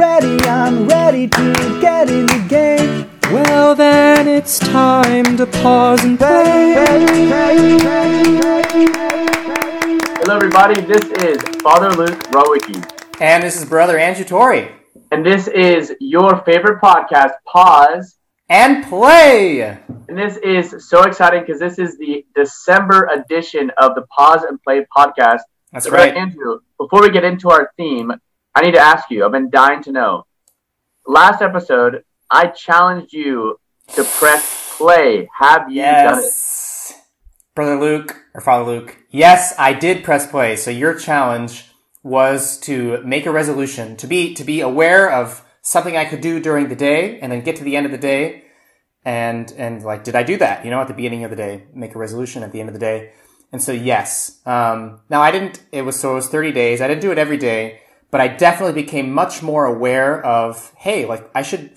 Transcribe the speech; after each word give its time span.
ready, 0.00 0.40
I'm 0.48 0.88
ready 0.88 1.28
to 1.28 1.78
get 1.80 2.08
in 2.08 2.24
the 2.24 2.46
game. 2.48 3.10
Well, 3.32 3.74
then 3.74 4.26
it's 4.26 4.58
time 4.58 5.36
to 5.36 5.44
pause 5.46 6.02
and 6.04 6.18
play. 6.18 6.74
Hello, 10.22 10.36
everybody. 10.36 10.80
This 10.80 11.04
is 11.22 11.42
Father 11.62 11.90
Luke 11.90 12.18
Rowicki, 12.30 12.82
And 13.20 13.42
this 13.42 13.56
is 13.60 13.68
brother 13.68 13.98
Andrew 13.98 14.24
Torrey. 14.24 14.70
and 15.10 15.24
this 15.24 15.48
is 15.48 15.92
your 16.00 16.42
favorite 16.44 16.80
podcast, 16.80 17.32
Pause. 17.46 18.16
And 18.48 18.84
play! 18.86 19.60
And 20.08 20.18
this 20.18 20.36
is 20.38 20.88
so 20.88 21.02
exciting 21.04 21.42
because 21.42 21.60
this 21.60 21.78
is 21.78 21.98
the 21.98 22.24
December 22.34 23.08
edition 23.14 23.70
of 23.76 23.94
the 23.94 24.02
Pause 24.16 24.44
and 24.48 24.62
Play 24.62 24.84
podcast. 24.96 25.40
That's 25.72 25.84
So, 25.84 25.92
right. 25.92 26.16
Andrew, 26.16 26.58
before 26.78 27.02
we 27.02 27.10
get 27.10 27.22
into 27.22 27.50
our 27.50 27.70
theme, 27.76 28.12
I 28.54 28.62
need 28.62 28.72
to 28.72 28.80
ask 28.80 29.10
you. 29.10 29.24
I've 29.24 29.32
been 29.32 29.50
dying 29.50 29.82
to 29.84 29.92
know. 29.92 30.26
Last 31.06 31.42
episode, 31.42 32.04
I 32.30 32.48
challenged 32.48 33.12
you 33.12 33.58
to 33.94 34.04
press 34.04 34.76
play. 34.76 35.28
Have 35.38 35.70
you 35.70 35.82
done 35.82 36.18
it? 36.18 36.22
Yes. 36.22 36.94
Brother 37.54 37.78
Luke, 37.78 38.16
or 38.34 38.40
Father 38.40 38.64
Luke. 38.64 38.96
Yes, 39.10 39.54
I 39.58 39.72
did 39.72 40.04
press 40.04 40.26
play. 40.26 40.56
So 40.56 40.70
your 40.70 40.94
challenge 40.94 41.66
was 42.02 42.58
to 42.60 43.02
make 43.02 43.26
a 43.26 43.30
resolution, 43.30 43.96
to 43.96 44.06
be, 44.06 44.34
to 44.34 44.44
be 44.44 44.60
aware 44.60 45.10
of 45.10 45.44
something 45.62 45.96
I 45.96 46.04
could 46.04 46.20
do 46.20 46.40
during 46.40 46.68
the 46.68 46.76
day 46.76 47.20
and 47.20 47.30
then 47.30 47.42
get 47.42 47.56
to 47.56 47.64
the 47.64 47.76
end 47.76 47.86
of 47.86 47.92
the 47.92 47.98
day 47.98 48.44
and, 49.04 49.52
and 49.56 49.82
like, 49.82 50.04
did 50.04 50.14
I 50.14 50.22
do 50.22 50.36
that? 50.38 50.64
You 50.64 50.70
know, 50.70 50.80
at 50.80 50.88
the 50.88 50.94
beginning 50.94 51.24
of 51.24 51.30
the 51.30 51.36
day, 51.36 51.64
make 51.74 51.94
a 51.94 51.98
resolution 51.98 52.42
at 52.42 52.52
the 52.52 52.60
end 52.60 52.68
of 52.68 52.72
the 52.72 52.80
day. 52.80 53.12
And 53.52 53.62
so 53.62 53.72
yes. 53.72 54.40
Um, 54.46 55.00
now 55.10 55.20
I 55.20 55.30
didn't, 55.30 55.62
it 55.72 55.82
was, 55.82 55.98
so 55.98 56.12
it 56.12 56.14
was 56.14 56.28
30 56.28 56.52
days. 56.52 56.80
I 56.80 56.88
didn't 56.88 57.02
do 57.02 57.12
it 57.12 57.18
every 57.18 57.36
day, 57.36 57.80
but 58.10 58.20
I 58.20 58.28
definitely 58.28 58.80
became 58.80 59.12
much 59.12 59.42
more 59.42 59.66
aware 59.66 60.24
of, 60.24 60.72
hey, 60.76 61.06
like 61.06 61.30
I 61.34 61.42
should, 61.42 61.76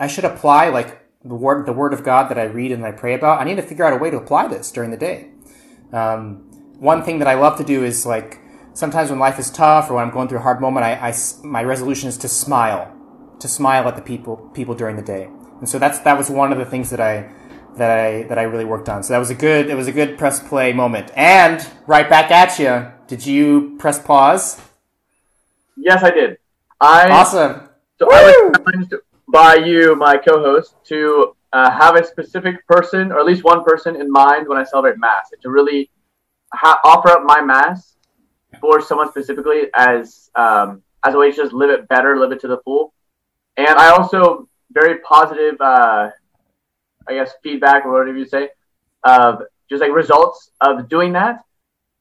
I 0.00 0.06
should 0.06 0.24
apply 0.24 0.68
like 0.68 1.04
the 1.24 1.34
word, 1.34 1.66
the 1.66 1.72
word 1.72 1.92
of 1.92 2.04
God 2.04 2.30
that 2.30 2.38
I 2.38 2.44
read 2.44 2.72
and 2.72 2.84
I 2.84 2.92
pray 2.92 3.14
about. 3.14 3.40
I 3.40 3.44
need 3.44 3.56
to 3.56 3.62
figure 3.62 3.84
out 3.84 3.92
a 3.92 3.96
way 3.96 4.10
to 4.10 4.16
apply 4.16 4.48
this 4.48 4.72
during 4.72 4.90
the 4.90 4.96
day. 4.96 5.30
Um, 5.92 6.44
one 6.78 7.02
thing 7.02 7.18
that 7.18 7.28
I 7.28 7.34
love 7.34 7.58
to 7.58 7.64
do 7.64 7.84
is 7.84 8.06
like 8.06 8.40
sometimes 8.72 9.10
when 9.10 9.18
life 9.18 9.38
is 9.38 9.50
tough 9.50 9.90
or 9.90 9.94
when 9.94 10.04
I'm 10.04 10.12
going 10.12 10.28
through 10.28 10.38
a 10.38 10.42
hard 10.42 10.60
moment, 10.60 10.84
I, 10.84 11.08
I 11.08 11.14
my 11.42 11.62
resolution 11.64 12.08
is 12.08 12.16
to 12.18 12.28
smile, 12.28 12.94
to 13.40 13.48
smile 13.48 13.88
at 13.88 13.96
the 13.96 14.02
people 14.02 14.36
people 14.54 14.74
during 14.74 14.96
the 14.96 15.02
day. 15.02 15.28
And 15.58 15.68
so 15.68 15.78
that's 15.78 15.98
that 16.00 16.16
was 16.16 16.30
one 16.30 16.52
of 16.52 16.58
the 16.58 16.64
things 16.64 16.90
that 16.90 17.00
I 17.00 17.30
that 17.76 17.90
I 17.90 18.22
that 18.24 18.38
I 18.38 18.42
really 18.42 18.64
worked 18.64 18.88
on. 18.88 19.02
So 19.02 19.12
that 19.12 19.18
was 19.18 19.30
a 19.30 19.34
good 19.34 19.68
it 19.68 19.74
was 19.74 19.88
a 19.88 19.92
good 19.92 20.18
press 20.18 20.40
play 20.40 20.72
moment. 20.72 21.10
And 21.16 21.66
right 21.86 22.08
back 22.08 22.30
at 22.30 22.58
you. 22.58 22.92
Did 23.08 23.26
you 23.26 23.76
press 23.78 23.98
pause? 24.00 24.60
Yes, 25.78 26.02
I 26.02 26.10
did. 26.10 26.38
I 26.80 27.10
Awesome. 27.10 27.68
So 27.98 28.08
I 28.12 28.22
was 28.24 28.56
challenged 28.56 28.94
by 29.32 29.54
you, 29.56 29.94
my 29.96 30.16
co-host, 30.16 30.74
to 30.86 31.34
uh, 31.52 31.70
have 31.70 31.96
a 31.96 32.04
specific 32.04 32.66
person, 32.66 33.12
or 33.12 33.18
at 33.20 33.26
least 33.26 33.44
one 33.44 33.64
person, 33.64 33.96
in 33.96 34.10
mind 34.10 34.48
when 34.48 34.58
I 34.58 34.64
celebrate 34.64 34.98
Mass, 34.98 35.30
and 35.32 35.40
to 35.42 35.50
really 35.50 35.90
ha- 36.52 36.80
offer 36.84 37.10
up 37.10 37.22
my 37.24 37.40
Mass 37.40 37.96
for 38.60 38.80
someone 38.80 39.10
specifically 39.10 39.62
as 39.74 40.30
um, 40.34 40.82
as 41.04 41.14
a 41.14 41.18
way 41.18 41.30
to 41.30 41.36
just 41.36 41.52
live 41.52 41.70
it 41.70 41.88
better, 41.88 42.18
live 42.18 42.32
it 42.32 42.40
to 42.40 42.48
the 42.48 42.58
full. 42.58 42.92
And 43.56 43.68
I 43.68 43.90
also 43.90 44.48
very 44.72 44.98
positive, 45.00 45.60
uh, 45.60 46.10
I 47.08 47.12
guess, 47.12 47.32
feedback 47.42 47.84
or 47.84 47.92
whatever 47.92 48.18
you 48.18 48.26
say, 48.26 48.50
of 49.04 49.42
just 49.68 49.80
like 49.80 49.92
results 49.92 50.50
of 50.60 50.88
doing 50.88 51.12
that, 51.12 51.44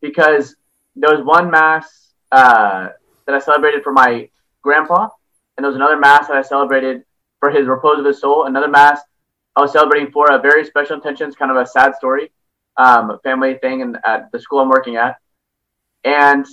because 0.01 0.55
there 0.95 1.15
was 1.15 1.25
one 1.25 1.49
Mass 1.51 2.13
uh, 2.31 2.89
that 3.27 3.35
I 3.35 3.39
celebrated 3.39 3.83
for 3.83 3.93
my 3.93 4.29
grandpa 4.63 5.09
and 5.57 5.63
there 5.63 5.69
was 5.69 5.75
another 5.75 5.97
mass 5.97 6.27
that 6.27 6.37
I 6.37 6.41
celebrated 6.41 7.03
for 7.39 7.49
his 7.49 7.67
repose 7.67 7.99
of 7.99 8.05
his 8.05 8.21
soul. 8.21 8.45
Another 8.45 8.67
mass 8.67 9.01
I 9.55 9.61
was 9.61 9.71
celebrating 9.71 10.11
for 10.11 10.31
a 10.31 10.39
very 10.39 10.63
special 10.63 10.95
intentions, 10.95 11.35
kind 11.35 11.49
of 11.49 11.57
a 11.57 11.65
sad 11.65 11.95
story, 11.95 12.31
um, 12.77 13.09
a 13.09 13.19
family 13.19 13.55
thing, 13.55 13.81
and 13.81 13.97
at 14.05 14.31
the 14.31 14.39
school 14.39 14.59
I'm 14.59 14.69
working 14.69 14.97
at. 14.97 15.17
And 16.03 16.45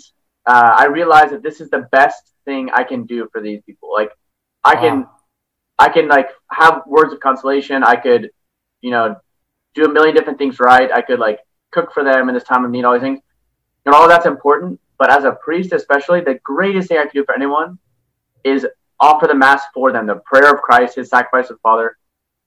uh, 0.46 0.74
I 0.78 0.86
realized 0.86 1.32
that 1.32 1.42
this 1.42 1.60
is 1.60 1.68
the 1.68 1.86
best 1.92 2.32
thing 2.46 2.70
I 2.72 2.82
can 2.82 3.04
do 3.04 3.28
for 3.30 3.42
these 3.42 3.60
people. 3.66 3.90
Like, 3.92 4.10
I 4.64 4.74
can, 4.74 5.06
I 5.78 5.90
can 5.90 6.08
like 6.08 6.30
have 6.50 6.82
words 6.86 7.12
of 7.12 7.20
consolation. 7.20 7.84
I 7.84 7.96
could, 7.96 8.30
you 8.80 8.90
know, 8.90 9.16
do 9.74 9.84
a 9.84 9.92
million 9.92 10.14
different 10.14 10.38
things 10.38 10.58
right. 10.58 10.90
I 10.90 11.02
could 11.02 11.18
like 11.18 11.40
cook 11.72 11.92
for 11.92 12.04
them 12.04 12.30
in 12.30 12.34
this 12.34 12.44
time 12.44 12.64
of 12.64 12.70
need, 12.70 12.86
all 12.86 12.94
these 12.94 13.02
things, 13.02 13.20
and 13.84 13.94
all 13.94 14.04
of 14.04 14.08
that's 14.08 14.24
important. 14.24 14.80
But 14.98 15.10
as 15.10 15.24
a 15.24 15.32
priest, 15.32 15.72
especially, 15.72 16.20
the 16.20 16.38
greatest 16.44 16.88
thing 16.88 16.98
I 16.98 17.02
can 17.02 17.10
do 17.14 17.24
for 17.24 17.34
anyone 17.34 17.78
is 18.44 18.66
offer 19.00 19.26
the 19.26 19.34
mass 19.34 19.62
for 19.72 19.92
them, 19.92 20.06
the 20.06 20.20
prayer 20.24 20.52
of 20.54 20.60
Christ, 20.60 20.96
his 20.96 21.08
sacrifice 21.08 21.50
of 21.50 21.58
Father. 21.60 21.96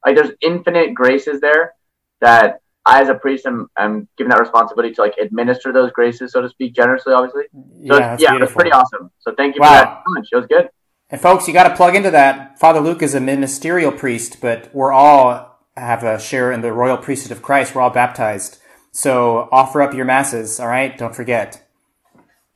Like 0.06 0.16
there's 0.16 0.32
infinite 0.42 0.94
graces 0.94 1.42
there 1.42 1.74
that 2.22 2.62
I 2.86 3.02
as 3.02 3.10
a 3.10 3.16
priest 3.16 3.46
am, 3.46 3.70
am 3.78 4.08
given 4.18 4.30
that 4.30 4.40
responsibility 4.40 4.94
to 4.96 5.02
like 5.02 5.16
administer 5.22 5.74
those 5.74 5.92
graces, 5.92 6.32
so 6.32 6.42
to 6.42 6.50
speak, 6.50 6.74
generously, 6.74 7.14
obviously. 7.14 7.44
So 7.88 8.00
Yeah, 8.00 8.16
yeah, 8.18 8.36
it 8.36 8.40
was 8.42 8.52
pretty 8.52 8.72
awesome. 8.72 9.12
So 9.20 9.34
thank 9.36 9.56
you 9.56 9.62
Wow. 9.62 9.68
for 9.68 9.74
that 9.74 10.04
challenge. 10.06 10.28
It 10.32 10.36
was 10.36 10.46
good. 10.46 10.70
And 11.10 11.22
folks, 11.22 11.48
you 11.48 11.54
got 11.54 11.68
to 11.68 11.76
plug 11.76 11.96
into 11.96 12.12
that. 12.12 12.60
Father 12.60 12.80
Luke 12.80 13.02
is 13.02 13.14
a 13.14 13.20
ministerial 13.20 13.92
priest, 13.92 14.40
but 14.42 14.74
we're 14.74 14.94
all 14.94 15.60
have 15.76 16.04
a 16.04 16.20
share 16.20 16.52
in 16.52 16.62
the 16.62 16.74
royal 16.74 16.98
priesthood 16.98 17.32
of 17.32 17.42
Christ. 17.44 17.76
We're 17.76 17.82
all 17.82 17.90
baptized. 17.90 18.58
So 18.92 19.48
offer 19.52 19.82
up 19.82 19.94
your 19.94 20.06
masses. 20.06 20.60
All 20.60 20.68
right. 20.68 20.98
Don't 20.98 21.16
forget. 21.16 21.67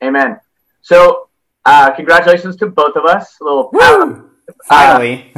Amen. 0.03 0.39
So 0.81 1.29
uh, 1.65 1.91
congratulations 1.91 2.55
to 2.57 2.67
both 2.67 2.95
of 2.95 3.05
us. 3.05 3.37
A 3.41 3.43
little 3.43 3.69
Woo! 3.71 4.29
Finally. 4.67 5.31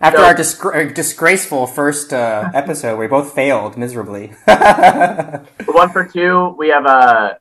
After 0.00 0.18
So- 0.18 0.24
our 0.24 0.34
disgra- 0.34 0.94
disgraceful 0.94 1.66
first 1.66 2.12
uh, 2.12 2.50
episode, 2.54 2.98
we 2.98 3.06
both 3.08 3.34
failed 3.34 3.76
miserably. 3.76 4.28
one 4.46 5.90
for 5.90 6.06
two. 6.06 6.54
We 6.56 6.68
have 6.68 6.86
uh, 6.86 7.34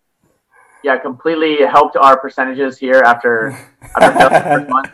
yeah, 0.83 0.97
completely 0.97 1.63
helped 1.65 1.97
our 1.97 2.19
percentages 2.19 2.77
here 2.77 3.01
after 3.05 3.57
after 3.99 4.29
the 4.29 4.41
first 4.41 4.69
one. 4.69 4.91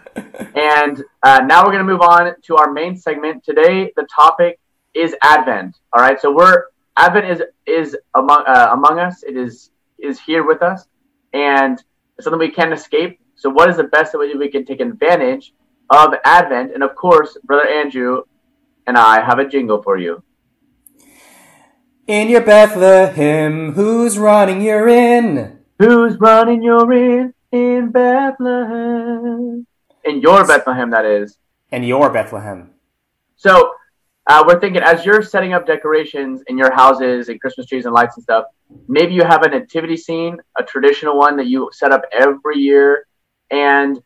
And 0.56 1.04
uh, 1.24 1.42
now 1.46 1.64
we're 1.64 1.72
going 1.72 1.86
to 1.86 1.92
move 1.92 2.02
on 2.02 2.34
to 2.44 2.56
our 2.58 2.72
main 2.72 2.98
segment. 2.98 3.44
Today, 3.46 3.92
the 3.96 4.06
topic 4.14 4.60
is 4.94 5.16
Advent. 5.22 5.78
All 5.94 6.02
right, 6.02 6.20
so 6.20 6.34
we're 6.36 6.66
Advent 6.98 7.26
is 7.28 7.42
is 7.66 7.98
among 8.16 8.44
uh, 8.46 8.70
among 8.72 9.00
us. 9.00 9.24
It 9.24 9.38
is 9.38 9.70
is 10.00 10.20
here 10.20 10.46
with 10.46 10.62
us, 10.62 10.86
and 11.34 11.84
something 12.20 12.40
we 12.40 12.52
can't 12.52 12.74
escape. 12.74 13.20
So, 13.36 13.50
what 13.50 13.70
is 13.70 13.78
the 13.78 13.86
best 13.86 14.14
way 14.14 14.34
we 14.36 14.50
can 14.50 14.66
take 14.66 14.80
advantage 14.80 15.54
of 15.90 16.14
Advent? 16.24 16.74
And 16.74 16.84
of 16.84 16.96
course, 16.96 17.38
brother 17.44 17.68
Andrew 17.68 18.24
and 18.88 18.98
I 18.98 19.24
have 19.24 19.40
a 19.40 19.48
jingle 19.48 19.82
for 19.82 19.98
you. 19.98 20.24
in 22.08 22.30
your 22.30 22.42
Bethlehem, 22.42 23.74
who's 23.74 24.18
running 24.18 24.62
your 24.62 24.88
inn? 24.88 25.60
Who's 25.80 26.18
running 26.20 26.62
your 26.62 26.92
inn 26.92 27.34
in 27.52 27.92
Bethlehem? 27.92 29.66
In 30.04 30.22
your 30.22 30.46
Bethlehem, 30.46 30.92
that 30.92 31.06
is. 31.06 31.38
In 31.72 31.84
your 31.84 32.10
Bethlehem. 32.10 32.72
So 33.36 33.74
uh, 34.26 34.44
we're 34.48 34.60
thinking 34.60 34.82
as 34.82 35.06
you're 35.06 35.22
setting 35.22 35.54
up 35.54 35.68
decorations 35.68 36.44
in 36.48 36.58
your 36.58 36.74
houses 36.74 37.28
and 37.28 37.42
Christmas 37.42 37.68
trees 37.68 37.86
and 37.86 37.94
lights 37.94 38.16
and 38.16 38.24
stuff, 38.24 38.46
maybe 38.88 39.14
you 39.14 39.24
have 39.24 39.44
a 39.44 39.50
nativity 39.50 39.98
scene, 39.98 40.38
a 40.58 40.64
traditional 40.64 41.18
one 41.18 41.36
that 41.38 41.48
you 41.48 41.70
set 41.74 41.92
up 41.92 42.04
every 42.12 42.58
year, 42.58 43.06
and 43.52 44.02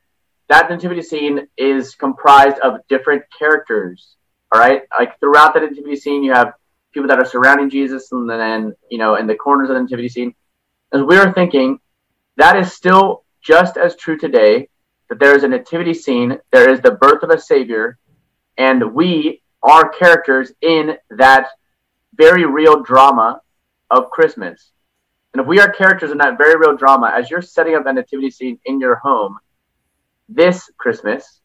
that 0.50 0.70
nativity 0.70 1.04
scene 1.04 1.48
is 1.58 1.94
comprised 1.94 2.58
of 2.60 2.80
different 2.90 3.24
characters. 3.38 4.16
All 4.52 4.60
right, 4.60 4.84
like 4.98 5.20
throughout 5.20 5.54
the 5.54 5.60
nativity 5.60 5.98
scene, 5.98 6.24
you 6.24 6.34
have 6.34 6.54
people 6.94 7.10
that 7.10 7.20
are 7.20 7.26
surrounding 7.26 7.70
Jesus, 7.70 8.12
and 8.12 8.30
then 8.30 8.74
you 8.90 8.98
know 8.98 9.16
in 9.16 9.28
the 9.28 9.36
corners 9.36 9.70
of 9.70 9.76
the 9.76 9.82
nativity 9.82 10.10
scene. 10.10 10.34
As 10.94 11.02
we 11.02 11.18
were 11.18 11.34
thinking, 11.34 11.80
that 12.38 12.56
is 12.56 12.74
still 12.74 13.24
just 13.42 13.78
as 13.78 13.96
true 13.96 14.18
today. 14.18 14.70
That 15.10 15.20
there 15.20 15.36
is 15.36 15.44
a 15.44 15.48
nativity 15.48 15.94
scene, 15.94 16.38
there 16.52 16.70
is 16.70 16.82
the 16.82 16.92
birth 16.92 17.24
of 17.24 17.30
a 17.30 17.40
savior, 17.40 17.98
and 18.58 18.94
we 18.94 19.42
are 19.64 19.90
characters 19.90 20.52
in 20.62 20.98
that 21.12 21.48
very 22.16 22.46
real 22.46 22.82
drama 22.82 23.42
of 23.92 24.10
Christmas. 24.10 24.72
And 25.34 25.42
if 25.42 25.48
we 25.48 25.60
are 25.60 25.70
characters 25.72 26.12
in 26.12 26.18
that 26.20 26.38
very 26.38 26.56
real 26.56 26.76
drama, 26.76 27.12
as 27.16 27.30
you're 27.30 27.42
setting 27.42 27.76
up 27.76 27.84
that 27.84 27.96
nativity 27.96 28.32
scene 28.32 28.60
in 28.66 28.80
your 28.80 28.96
home 28.96 29.38
this 30.30 30.70
Christmas, 30.78 31.42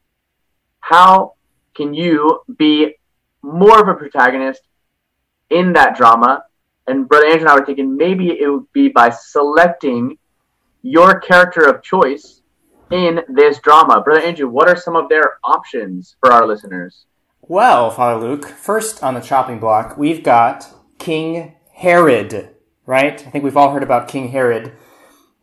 how 0.81 1.35
can 1.75 1.95
you 1.95 2.41
be 2.57 2.95
more 3.43 3.81
of 3.81 3.89
a 3.89 3.95
protagonist 3.95 4.63
in 5.51 5.73
that 5.75 5.97
drama? 5.97 6.45
And 6.87 7.09
Brother 7.09 7.27
Andrew 7.27 7.41
and 7.41 7.49
I 7.49 7.55
were 7.55 7.67
thinking 7.67 7.97
maybe 7.97 8.41
it 8.41 8.49
would 8.49 8.73
be 8.73 8.89
by 8.89 9.11
selecting 9.11 10.19
your 10.83 11.21
character 11.21 11.69
of 11.69 11.83
choice 11.83 12.43
in 12.91 13.21
this 13.29 13.61
drama. 13.61 14.03
Brother 14.03 14.23
Andrew, 14.23 14.49
what 14.49 14.69
are 14.69 14.77
some 14.77 14.97
of 14.97 15.09
their 15.09 15.39
options 15.45 16.17
for 16.21 16.33
our 16.33 16.47
listeners? 16.47 17.07
Well, 17.49 17.91
Father 17.91 18.25
Luke, 18.25 18.47
first 18.47 19.03
on 19.03 19.15
the 19.15 19.21
chopping 19.21 19.59
block, 19.59 19.99
we've 19.99 20.23
got 20.23 20.65
King 21.01 21.57
Herod, 21.73 22.55
right? 22.87 23.15
I 23.27 23.31
think 23.31 23.43
we've 23.43 23.57
all 23.57 23.73
heard 23.73 23.83
about 23.83 24.07
King 24.07 24.29
Herod, 24.29 24.73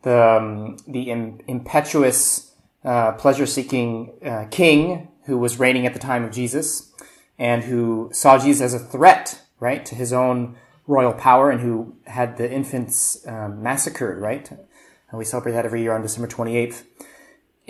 the 0.00 0.18
um, 0.18 0.78
the 0.88 1.10
im- 1.10 1.40
impetuous 1.46 2.54
uh, 2.86 3.12
pleasure-seeking 3.12 4.14
uh, 4.24 4.46
king 4.50 5.08
who 5.26 5.36
was 5.36 5.58
reigning 5.58 5.84
at 5.84 5.92
the 5.92 5.98
time 6.00 6.24
of 6.24 6.32
Jesus 6.32 6.90
and 7.38 7.64
who 7.64 8.08
saw 8.14 8.38
Jesus 8.38 8.72
as 8.72 8.74
a 8.74 8.78
threat, 8.82 9.42
right, 9.60 9.84
to 9.84 9.94
his 9.94 10.10
own 10.10 10.56
royal 10.86 11.12
power 11.12 11.50
and 11.50 11.60
who 11.60 11.96
had 12.06 12.38
the 12.38 12.50
infants 12.50 13.26
um, 13.28 13.62
massacred, 13.62 14.18
right? 14.22 14.50
And 14.50 15.18
we 15.18 15.26
celebrate 15.26 15.52
that 15.52 15.66
every 15.66 15.82
year 15.82 15.92
on 15.92 16.00
December 16.00 16.28
28th. 16.28 16.82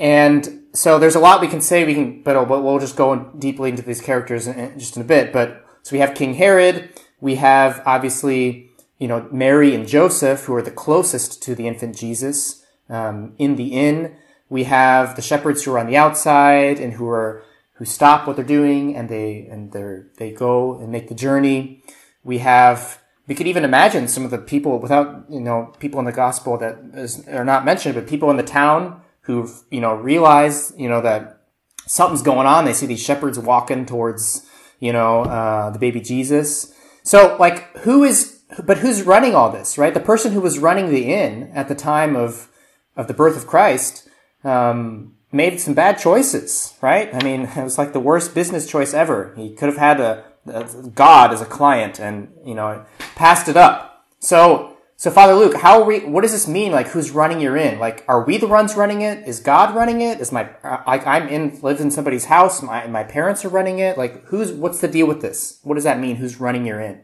And 0.00 0.62
so 0.72 0.98
there's 0.98 1.14
a 1.14 1.20
lot 1.20 1.42
we 1.42 1.46
can 1.46 1.60
say. 1.60 1.84
We 1.84 1.94
can, 1.94 2.22
but 2.22 2.48
we'll 2.48 2.78
just 2.78 2.96
go 2.96 3.30
deeply 3.38 3.68
into 3.68 3.82
these 3.82 4.00
characters 4.00 4.46
in, 4.46 4.58
in, 4.58 4.78
just 4.78 4.96
in 4.96 5.02
a 5.02 5.04
bit. 5.04 5.30
But 5.30 5.64
so 5.82 5.92
we 5.92 6.00
have 6.00 6.14
King 6.14 6.34
Herod. 6.34 6.88
We 7.20 7.34
have 7.34 7.82
obviously, 7.84 8.70
you 8.98 9.06
know, 9.06 9.28
Mary 9.30 9.74
and 9.74 9.86
Joseph, 9.86 10.44
who 10.44 10.54
are 10.54 10.62
the 10.62 10.70
closest 10.70 11.42
to 11.42 11.54
the 11.54 11.68
infant 11.68 11.96
Jesus 11.96 12.64
um, 12.88 13.34
in 13.36 13.56
the 13.56 13.74
inn. 13.74 14.16
We 14.48 14.64
have 14.64 15.16
the 15.16 15.22
shepherds 15.22 15.62
who 15.62 15.72
are 15.74 15.78
on 15.78 15.86
the 15.86 15.98
outside 15.98 16.80
and 16.80 16.94
who 16.94 17.06
are 17.08 17.44
who 17.74 17.84
stop 17.84 18.26
what 18.26 18.36
they're 18.36 18.44
doing 18.44 18.96
and 18.96 19.08
they 19.08 19.46
and 19.50 19.72
they 19.72 20.02
they 20.16 20.32
go 20.32 20.78
and 20.78 20.90
make 20.90 21.08
the 21.08 21.14
journey. 21.14 21.82
We 22.24 22.38
have 22.38 23.02
we 23.26 23.34
could 23.34 23.46
even 23.46 23.64
imagine 23.64 24.08
some 24.08 24.24
of 24.24 24.30
the 24.30 24.38
people 24.38 24.78
without 24.78 25.26
you 25.28 25.40
know 25.40 25.74
people 25.78 26.00
in 26.00 26.06
the 26.06 26.12
gospel 26.12 26.56
that 26.56 26.78
is, 26.94 27.28
are 27.28 27.44
not 27.44 27.66
mentioned, 27.66 27.94
but 27.94 28.08
people 28.08 28.30
in 28.30 28.38
the 28.38 28.42
town 28.42 29.02
who've, 29.30 29.62
you 29.70 29.80
know, 29.80 29.94
realized, 29.94 30.78
you 30.78 30.88
know, 30.88 31.00
that 31.00 31.42
something's 31.86 32.22
going 32.22 32.46
on. 32.46 32.64
They 32.64 32.72
see 32.72 32.86
these 32.86 33.02
shepherds 33.02 33.38
walking 33.38 33.86
towards, 33.86 34.46
you 34.80 34.92
know, 34.92 35.22
uh, 35.22 35.70
the 35.70 35.78
baby 35.78 36.00
Jesus. 36.00 36.74
So, 37.02 37.36
like, 37.38 37.76
who 37.78 38.02
is, 38.02 38.42
but 38.64 38.78
who's 38.78 39.02
running 39.02 39.34
all 39.34 39.50
this, 39.50 39.78
right? 39.78 39.94
The 39.94 40.00
person 40.00 40.32
who 40.32 40.40
was 40.40 40.58
running 40.58 40.90
the 40.90 41.12
inn 41.12 41.50
at 41.54 41.68
the 41.68 41.74
time 41.74 42.16
of, 42.16 42.48
of 42.96 43.06
the 43.06 43.14
birth 43.14 43.36
of 43.36 43.46
Christ, 43.46 44.08
um, 44.42 45.14
made 45.32 45.60
some 45.60 45.74
bad 45.74 45.98
choices, 45.98 46.74
right? 46.80 47.14
I 47.14 47.22
mean, 47.22 47.42
it 47.56 47.62
was 47.62 47.78
like 47.78 47.92
the 47.92 48.00
worst 48.00 48.34
business 48.34 48.68
choice 48.68 48.92
ever. 48.92 49.32
He 49.36 49.54
could 49.54 49.68
have 49.68 49.78
had 49.78 50.00
a, 50.00 50.24
a 50.46 50.64
God 50.94 51.32
as 51.32 51.40
a 51.40 51.46
client 51.46 52.00
and, 52.00 52.32
you 52.44 52.54
know, 52.54 52.84
passed 53.14 53.48
it 53.48 53.56
up. 53.56 54.04
So, 54.18 54.76
so 55.00 55.10
Father 55.10 55.32
Luke, 55.32 55.56
how 55.56 55.80
are 55.80 55.86
we, 55.86 56.00
what 56.00 56.20
does 56.20 56.32
this 56.32 56.46
mean? 56.46 56.72
Like 56.72 56.88
who's 56.88 57.10
running 57.10 57.40
your 57.40 57.56
inn? 57.56 57.78
Like, 57.78 58.04
are 58.06 58.22
we 58.22 58.36
the 58.36 58.46
ones 58.46 58.76
running 58.76 59.00
it? 59.00 59.26
Is 59.26 59.40
God 59.40 59.74
running 59.74 60.02
it? 60.02 60.20
Is 60.20 60.30
my, 60.30 60.50
like 60.86 61.06
I'm 61.06 61.26
in, 61.26 61.58
live 61.62 61.80
in 61.80 61.90
somebody's 61.90 62.26
house. 62.26 62.60
My, 62.60 62.86
my 62.86 63.02
parents 63.02 63.42
are 63.42 63.48
running 63.48 63.78
it. 63.78 63.96
Like 63.96 64.26
who's, 64.26 64.52
what's 64.52 64.82
the 64.82 64.88
deal 64.88 65.06
with 65.06 65.22
this? 65.22 65.58
What 65.62 65.76
does 65.76 65.84
that 65.84 65.98
mean? 65.98 66.16
Who's 66.16 66.38
running 66.38 66.66
your 66.66 66.82
inn? 66.82 67.00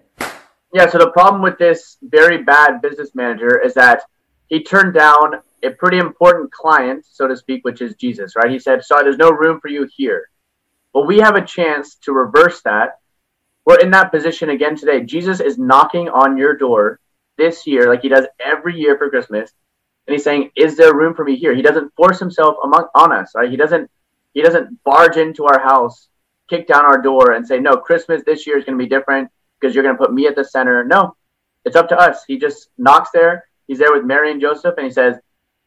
Yeah. 0.75 0.91
So 0.91 0.99
the 0.99 1.11
problem 1.11 1.41
with 1.41 1.57
this 1.57 1.97
very 2.03 2.43
bad 2.43 2.83
business 2.83 3.15
manager 3.15 3.59
is 3.65 3.73
that 3.73 4.03
he 4.49 4.63
turned 4.63 4.93
down 4.93 5.41
a 5.63 5.71
pretty 5.71 5.97
important 5.97 6.53
client, 6.53 7.07
so 7.11 7.27
to 7.27 7.35
speak, 7.35 7.65
which 7.65 7.81
is 7.81 7.95
Jesus, 7.95 8.37
right? 8.37 8.51
He 8.51 8.59
said, 8.59 8.85
sorry, 8.85 9.05
there's 9.05 9.17
no 9.17 9.31
room 9.31 9.59
for 9.59 9.69
you 9.69 9.89
here. 9.97 10.29
Well, 10.93 11.07
we 11.07 11.17
have 11.21 11.35
a 11.35 11.47
chance 11.47 11.95
to 12.03 12.13
reverse 12.13 12.61
that. 12.61 12.99
We're 13.65 13.81
in 13.81 13.91
that 13.93 14.13
position 14.13 14.51
again 14.51 14.77
today. 14.77 15.03
Jesus 15.03 15.41
is 15.41 15.57
knocking 15.57 16.11
on 16.11 16.37
your 16.37 16.55
door 16.59 17.01
this 17.37 17.67
year, 17.67 17.89
like 17.89 18.03
he 18.03 18.09
does 18.09 18.27
every 18.41 18.77
year 18.77 18.97
for 18.99 19.11
Christmas, 19.11 19.53
and 20.07 20.13
he's 20.15 20.25
saying, 20.25 20.51
"Is 20.57 20.77
there 20.77 20.95
room 20.95 21.15
for 21.15 21.25
me 21.25 21.37
here?" 21.37 21.55
He 21.55 21.63
doesn't 21.63 21.95
force 21.95 22.19
himself 22.19 22.57
among 22.63 22.87
on 22.95 23.13
us. 23.13 23.33
Right? 23.35 23.51
He 23.51 23.57
doesn't 23.57 23.91
he 24.35 24.43
doesn't 24.43 24.83
barge 24.85 25.17
into 25.17 25.47
our 25.47 25.59
house, 25.59 26.09
kick 26.49 26.69
down 26.69 26.85
our 26.85 27.01
door, 27.01 27.33
and 27.33 27.47
say, 27.47 27.59
"No, 27.59 27.77
Christmas 27.77 28.23
this 28.25 28.47
year 28.47 28.59
is 28.59 28.65
going 28.65 28.79
to 28.79 28.85
be 28.85 28.89
different 28.89 29.31
because 29.59 29.75
you're 29.75 29.85
going 29.85 29.97
to 29.97 30.03
put 30.03 30.13
me 30.13 30.27
at 30.27 30.37
the 30.37 30.45
center." 30.45 30.85
No, 30.85 31.17
it's 31.65 31.77
up 31.77 31.89
to 31.89 31.99
us. 31.99 32.25
He 32.27 32.39
just 32.39 32.69
knocks 32.79 33.11
there. 33.13 33.49
He's 33.67 33.79
there 33.79 33.93
with 33.93 34.05
Mary 34.05 34.31
and 34.31 34.41
Joseph, 34.41 34.75
and 34.77 34.87
he 34.87 34.93
says, 34.93 35.17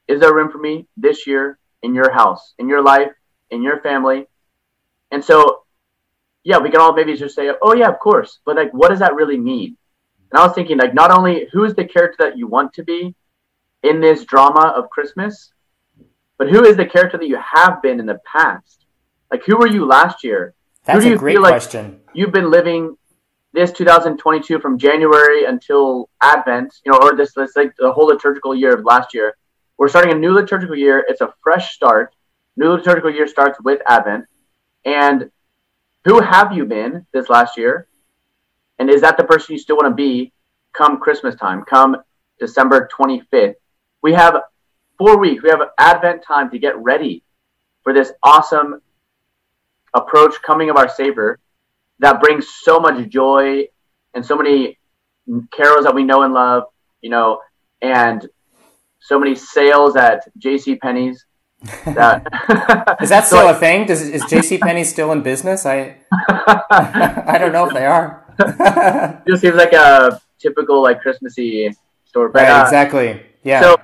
"Is 0.08 0.20
there 0.20 0.34
room 0.34 0.52
for 0.52 0.60
me 0.60 0.88
this 0.98 1.28
year 1.28 1.58
in 1.82 1.94
your 1.96 2.12
house, 2.12 2.54
in 2.58 2.70
your 2.70 2.82
life, 2.84 3.12
in 3.50 3.62
your 3.62 3.82
family?" 3.82 4.28
And 5.12 5.24
so, 5.24 5.64
yeah, 6.44 6.60
we 6.60 6.70
can 6.70 6.80
all 6.80 6.94
maybe 6.94 7.16
just 7.16 7.36
say, 7.36 7.52
"Oh 7.62 7.74
yeah, 7.74 7.90
of 7.90 8.00
course," 8.00 8.40
but 8.46 8.56
like, 8.56 8.72
what 8.72 8.90
does 8.90 9.00
that 9.00 9.16
really 9.16 9.38
mean? 9.38 9.76
And 10.32 10.40
I 10.40 10.46
was 10.46 10.54
thinking, 10.54 10.78
like, 10.78 10.94
not 10.94 11.12
only 11.12 11.48
who 11.52 11.64
is 11.64 11.74
the 11.74 11.86
character 11.86 12.18
that 12.20 12.38
you 12.38 12.48
want 12.48 12.74
to 12.74 12.84
be 12.84 13.16
in 13.84 14.00
this 14.00 14.26
drama 14.26 14.74
of 14.76 14.90
Christmas, 14.90 15.54
but 16.38 16.50
who 16.50 16.64
is 16.64 16.78
the 16.78 16.86
character 16.86 17.18
that 17.18 17.28
you 17.28 17.38
have 17.38 17.82
been 17.82 18.00
in 18.00 18.06
the 18.06 18.20
past? 18.26 18.86
Like, 19.32 19.44
who 19.44 19.58
were 19.58 19.68
you 19.68 19.86
last 19.86 20.24
year? 20.24 20.54
That's 20.86 20.98
who 20.98 21.02
do 21.04 21.10
you 21.10 21.16
a 21.16 21.20
great 21.20 21.34
feel 21.34 21.42
like 21.42 21.52
question. 21.52 22.00
You've 22.14 22.32
been 22.32 22.50
living 22.50 22.96
this 23.54 23.72
2022 23.72 24.60
from 24.60 24.78
January 24.78 25.46
until 25.46 26.10
Advent, 26.22 26.74
you 26.86 26.92
know, 26.92 27.00
or 27.00 27.16
this, 27.16 27.34
this 27.34 27.56
like 27.56 27.74
the 27.78 27.92
whole 27.92 28.08
liturgical 28.08 28.56
year 28.56 28.76
of 28.76 28.86
last 28.86 29.14
year. 29.14 29.36
We're 29.78 29.88
starting 29.88 30.14
a 30.14 30.18
new 30.18 30.34
liturgical 30.34 30.76
year. 30.76 31.06
It's 31.08 31.22
a 31.22 31.34
fresh 31.42 31.74
start. 31.74 32.14
New 32.58 32.70
liturgical 32.70 33.12
year 33.12 33.28
starts 33.28 33.60
with 33.62 33.82
Advent. 33.88 34.26
And 34.86 35.32
who 36.06 36.22
have 36.22 36.54
you 36.54 36.66
been 36.66 37.06
this 37.12 37.30
last 37.30 37.58
year? 37.58 37.88
And 38.80 38.90
is 38.90 39.02
that 39.02 39.18
the 39.18 39.24
person 39.24 39.54
you 39.54 39.60
still 39.60 39.76
want 39.76 39.92
to 39.92 39.96
be 39.96 40.32
come 40.74 41.00
Christmas 41.00 41.36
time, 41.36 41.64
come 41.70 41.98
December 42.40 42.90
25th? 42.98 43.56
We 44.02 44.14
have 44.14 44.42
four 44.98 45.20
weeks. 45.20 45.44
We 45.44 45.50
have 45.50 45.62
Advent 45.78 46.24
time 46.24 46.50
to 46.52 46.60
get 46.60 46.78
ready 46.78 47.24
for 47.84 47.94
this 47.94 48.12
awesome 48.24 48.82
approach 49.94 50.36
coming 50.42 50.70
of 50.70 50.78
our 50.78 50.88
Savior 50.88 51.40
that 52.00 52.22
brings 52.22 52.48
so 52.48 52.80
much 52.80 53.10
joy 53.10 53.66
and 54.14 54.26
so 54.26 54.38
many 54.38 54.78
carols 55.52 55.86
that 55.86 55.94
we 55.94 56.04
know 56.04 56.24
and 56.24 56.34
love, 56.34 56.64
you 57.02 57.10
know, 57.10 57.42
and 57.82 58.28
so 59.00 59.20
many 59.20 59.36
sales 59.36 59.96
at 59.96 60.28
J.C. 60.38 60.76
Penney's. 60.76 61.26
That 61.86 62.26
is 63.02 63.10
that 63.10 63.22
still 63.26 63.40
so, 63.40 63.50
a 63.50 63.54
thing? 63.54 63.86
Does 63.86 64.02
is 64.02 64.24
J.C. 64.30 64.60
Penney 64.60 64.86
still 64.86 65.12
in 65.12 65.22
business? 65.22 65.66
I 65.66 65.98
I 66.30 67.38
don't 67.38 67.52
know 67.52 67.68
if 67.68 67.74
they 67.74 67.86
are. 67.86 68.29
just 69.28 69.42
seems 69.42 69.56
like 69.56 69.74
a 69.74 70.22
typical 70.40 70.82
like 70.82 71.02
Christmassy 71.02 71.76
store. 72.06 72.30
But, 72.30 72.44
right, 72.44 72.60
uh, 72.60 72.64
exactly. 72.64 73.22
Yeah. 73.44 73.62
So 73.62 73.78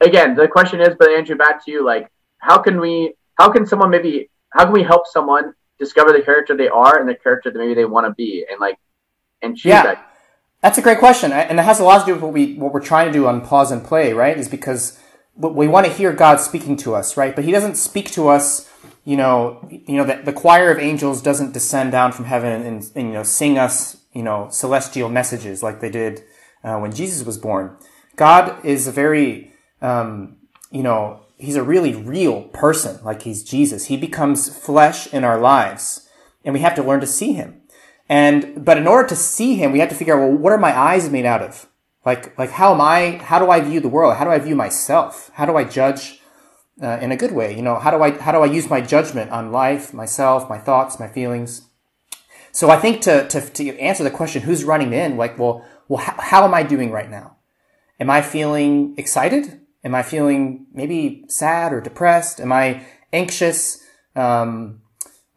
again, 0.00 0.34
the 0.34 0.48
question 0.48 0.80
is, 0.80 0.94
but 0.98 1.10
Andrew, 1.10 1.36
back 1.36 1.64
to 1.64 1.70
you. 1.70 1.84
Like, 1.84 2.10
how 2.38 2.58
can 2.58 2.80
we? 2.80 3.14
How 3.34 3.50
can 3.50 3.66
someone 3.66 3.90
maybe? 3.90 4.30
How 4.50 4.64
can 4.64 4.72
we 4.72 4.82
help 4.82 5.06
someone 5.06 5.54
discover 5.78 6.12
the 6.12 6.22
character 6.22 6.56
they 6.56 6.68
are 6.68 6.98
and 6.98 7.08
the 7.08 7.14
character 7.14 7.50
that 7.50 7.58
maybe 7.58 7.74
they 7.74 7.84
want 7.84 8.06
to 8.06 8.14
be, 8.14 8.44
and 8.50 8.60
like, 8.60 8.78
and 9.42 9.56
choose 9.56 9.70
yeah. 9.70 9.82
that? 9.82 10.12
That's 10.60 10.76
a 10.76 10.82
great 10.82 10.98
question, 10.98 11.32
and 11.32 11.58
it 11.58 11.62
has 11.62 11.78
a 11.78 11.84
lot 11.84 12.00
to 12.00 12.06
do 12.06 12.12
with 12.14 12.22
what 12.22 12.32
we 12.32 12.54
what 12.54 12.72
we're 12.72 12.80
trying 12.80 13.06
to 13.06 13.12
do 13.12 13.26
on 13.26 13.40
pause 13.40 13.70
and 13.70 13.84
play, 13.84 14.12
right? 14.12 14.36
Is 14.36 14.48
because 14.48 14.98
we 15.36 15.68
want 15.68 15.86
to 15.86 15.92
hear 15.92 16.12
God 16.12 16.40
speaking 16.40 16.76
to 16.78 16.94
us, 16.94 17.16
right? 17.16 17.34
But 17.34 17.44
He 17.44 17.52
doesn't 17.52 17.76
speak 17.76 18.10
to 18.12 18.28
us 18.28 18.67
you 19.08 19.16
know, 19.16 19.66
you 19.70 19.96
know 19.96 20.04
that 20.04 20.26
the 20.26 20.34
choir 20.34 20.70
of 20.70 20.78
angels 20.78 21.22
doesn't 21.22 21.54
descend 21.54 21.92
down 21.92 22.12
from 22.12 22.26
heaven 22.26 22.60
and, 22.60 22.90
and, 22.94 23.08
you 23.08 23.14
know 23.14 23.22
sing 23.22 23.56
us, 23.56 23.96
you 24.12 24.22
know, 24.22 24.48
celestial 24.50 25.08
messages 25.08 25.62
like 25.62 25.80
they 25.80 25.88
did 25.88 26.22
uh, 26.62 26.78
when 26.78 26.92
Jesus 26.92 27.24
was 27.24 27.38
born. 27.38 27.74
God 28.16 28.62
is 28.66 28.86
a 28.86 28.92
very, 28.92 29.54
um, 29.80 30.36
you 30.70 30.82
know, 30.82 31.20
he's 31.38 31.56
a 31.56 31.62
really 31.62 31.94
real 31.94 32.42
person, 32.48 33.02
like 33.02 33.22
he's 33.22 33.42
Jesus. 33.42 33.86
He 33.86 33.96
becomes 33.96 34.54
flesh 34.54 35.10
in 35.10 35.24
our 35.24 35.40
lives, 35.40 36.06
and 36.44 36.52
we 36.52 36.60
have 36.60 36.74
to 36.74 36.82
learn 36.82 37.00
to 37.00 37.06
see 37.06 37.32
him. 37.32 37.62
And 38.10 38.62
but 38.62 38.76
in 38.76 38.86
order 38.86 39.08
to 39.08 39.16
see 39.16 39.54
him, 39.54 39.72
we 39.72 39.78
have 39.78 39.88
to 39.88 39.94
figure 39.94 40.20
out 40.20 40.28
well, 40.28 40.38
what 40.38 40.52
are 40.52 40.58
my 40.58 40.78
eyes 40.78 41.08
made 41.08 41.24
out 41.24 41.40
of? 41.40 41.66
Like 42.04 42.38
like 42.38 42.50
how 42.50 42.74
am 42.74 42.82
I? 42.82 43.22
How 43.22 43.38
do 43.38 43.50
I 43.50 43.60
view 43.62 43.80
the 43.80 43.88
world? 43.88 44.18
How 44.18 44.24
do 44.24 44.30
I 44.30 44.38
view 44.38 44.54
myself? 44.54 45.30
How 45.32 45.46
do 45.46 45.56
I 45.56 45.64
judge? 45.64 46.17
Uh, 46.82 46.98
in 47.00 47.12
a 47.12 47.16
good 47.16 47.32
way. 47.32 47.54
You 47.54 47.62
know, 47.62 47.78
how 47.78 47.90
do 47.90 48.02
I 48.02 48.18
how 48.18 48.32
do 48.32 48.38
I 48.38 48.46
use 48.46 48.70
my 48.70 48.80
judgment 48.80 49.30
on 49.30 49.52
life, 49.52 49.92
myself, 49.92 50.48
my 50.48 50.58
thoughts, 50.58 50.98
my 50.98 51.08
feelings? 51.08 51.62
So 52.52 52.70
I 52.70 52.76
think 52.76 53.00
to 53.02 53.26
to, 53.28 53.40
to 53.40 53.78
answer 53.78 54.04
the 54.04 54.10
question, 54.10 54.42
who's 54.42 54.64
running 54.64 54.92
in? 54.92 55.16
Like, 55.16 55.38
well, 55.38 55.64
well, 55.88 56.02
how, 56.02 56.14
how 56.18 56.44
am 56.44 56.54
I 56.54 56.62
doing 56.62 56.90
right 56.90 57.10
now? 57.10 57.36
Am 58.00 58.10
I 58.10 58.22
feeling 58.22 58.94
excited? 58.96 59.60
Am 59.84 59.94
I 59.94 60.02
feeling 60.02 60.66
maybe 60.72 61.24
sad 61.28 61.72
or 61.72 61.80
depressed? 61.80 62.40
Am 62.40 62.52
I 62.52 62.84
anxious? 63.12 63.82
Um, 64.14 64.82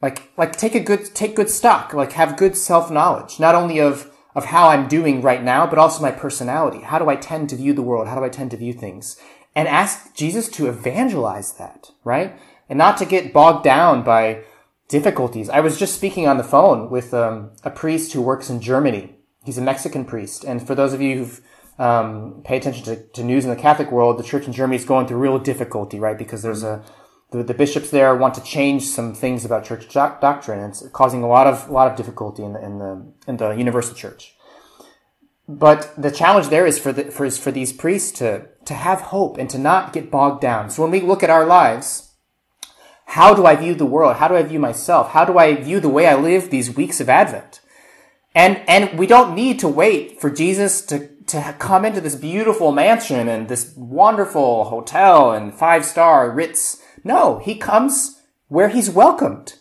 like 0.02 0.32
like 0.38 0.56
take 0.58 0.76
a 0.76 0.80
good 0.80 1.14
take 1.14 1.36
good 1.36 1.50
stock. 1.50 1.94
Like 1.94 2.14
have 2.14 2.38
good 2.38 2.58
self 2.58 2.90
knowledge, 2.92 3.40
not 3.40 3.56
only 3.56 3.80
of 3.80 4.12
of 4.34 4.46
how 4.46 4.70
I'm 4.70 4.88
doing 4.88 5.22
right 5.22 5.44
now, 5.44 5.68
but 5.68 5.78
also 5.78 6.02
my 6.02 6.12
personality. 6.12 6.82
How 6.82 7.00
do 7.00 7.10
I 7.10 7.16
tend 7.16 7.50
to 7.50 7.56
view 7.56 7.74
the 7.74 7.82
world? 7.82 8.08
How 8.08 8.16
do 8.16 8.24
I 8.24 8.30
tend 8.30 8.52
to 8.52 8.58
view 8.58 8.74
things? 8.74 9.18
And 9.56 9.68
ask 9.68 10.14
Jesus 10.16 10.48
to 10.50 10.68
evangelize 10.68 11.54
that, 11.54 11.92
right? 12.04 12.40
And 12.70 12.78
not 12.78 12.98
to 12.98 13.06
get 13.06 13.34
bogged 13.34 13.64
down 13.64 14.04
by 14.04 14.44
difficulties. 14.88 15.50
I 15.50 15.60
was 15.60 15.78
just 15.78 15.96
speaking 15.96 16.28
on 16.28 16.38
the 16.38 16.44
phone 16.44 16.90
with 16.90 17.14
um, 17.14 17.52
a 17.64 17.70
priest 17.70 18.14
who 18.14 18.22
works 18.22 18.50
in 18.50 18.62
Germany. 18.62 19.16
He's 19.44 19.58
a 19.58 19.62
Mexican 19.62 20.06
priest. 20.06 20.44
And 20.44 20.66
for 20.66 20.76
those 20.76 20.94
of 20.94 21.02
you 21.02 21.18
who've 21.18 21.42
um, 21.80 22.42
pay 22.46 22.58
attention 22.58 22.84
to, 22.86 22.96
to, 22.96 23.24
news 23.24 23.44
in 23.44 23.50
the 23.50 23.56
Catholic 23.56 23.92
world, 23.92 24.20
the 24.20 24.24
church 24.24 24.46
in 24.46 24.54
Germany 24.54 24.78
is 24.78 24.86
going 24.86 25.08
through 25.08 25.18
real 25.18 25.40
difficulty, 25.40 26.00
right? 26.00 26.18
Because 26.18 26.44
there's 26.44 26.64
a 26.64 26.84
the, 27.32 27.44
the 27.44 27.54
bishops 27.54 27.90
there 27.90 28.14
want 28.14 28.34
to 28.36 28.44
change 28.44 28.84
some 28.84 29.14
things 29.14 29.46
about 29.46 29.64
church 29.64 29.92
doc- 29.92 30.20
doctrine. 30.20 30.60
It's 30.70 30.86
causing 30.90 31.24
a 31.24 31.28
lot 31.28 31.48
of 31.48 31.70
a 31.70 31.72
lot 31.72 31.90
of 31.90 31.98
difficulty 31.98 32.44
in 32.44 32.54
the 32.54 32.64
in 32.64 32.78
the 32.78 33.14
in 33.28 33.38
the 33.38 33.52
universal 33.52 33.96
church. 33.96 34.36
But 35.48 35.94
the 35.98 36.12
challenge 36.12 36.50
there 36.50 36.66
is 36.66 36.80
for 36.80 36.94
the, 36.94 37.06
for, 37.06 37.26
is 37.26 37.38
for 37.38 37.52
these 37.52 37.74
priests 37.74 38.12
to, 38.20 38.48
to 38.66 38.74
have 38.74 39.02
hope 39.02 39.38
and 39.38 39.50
to 39.50 39.58
not 39.58 39.94
get 39.94 40.12
bogged 40.12 40.42
down. 40.42 40.70
So 40.70 40.82
when 40.82 40.92
we 40.92 41.02
look 41.02 41.24
at 41.24 41.30
our 41.30 41.46
lives, 41.46 42.10
How 43.12 43.34
do 43.34 43.46
I 43.46 43.58
view 43.58 43.76
the 43.76 43.86
world? 43.86 44.16
How 44.18 44.30
do 44.30 44.38
I 44.38 44.44
view 44.44 44.58
myself? 44.60 45.10
How 45.10 45.26
do 45.26 45.38
I 45.38 45.56
view 45.56 45.82
the 45.82 45.90
way 45.90 46.08
I 46.08 46.16
live 46.16 46.50
these 46.50 46.74
weeks 46.78 47.02
of 47.02 47.10
Advent? 47.10 47.60
And, 48.34 48.62
and 48.70 48.98
we 48.98 49.06
don't 49.06 49.36
need 49.36 49.60
to 49.60 49.68
wait 49.68 50.22
for 50.22 50.30
Jesus 50.30 50.82
to, 50.86 51.10
to 51.26 51.54
come 51.60 51.84
into 51.84 52.00
this 52.00 52.16
beautiful 52.16 52.72
mansion 52.72 53.28
and 53.28 53.50
this 53.50 53.74
wonderful 53.76 54.64
hotel 54.66 55.34
and 55.34 55.54
five 55.54 55.84
star 55.84 56.32
Ritz. 56.32 56.82
No, 57.04 57.40
he 57.40 57.56
comes 57.56 58.22
where 58.48 58.70
he's 58.70 58.90
welcomed. 58.90 59.56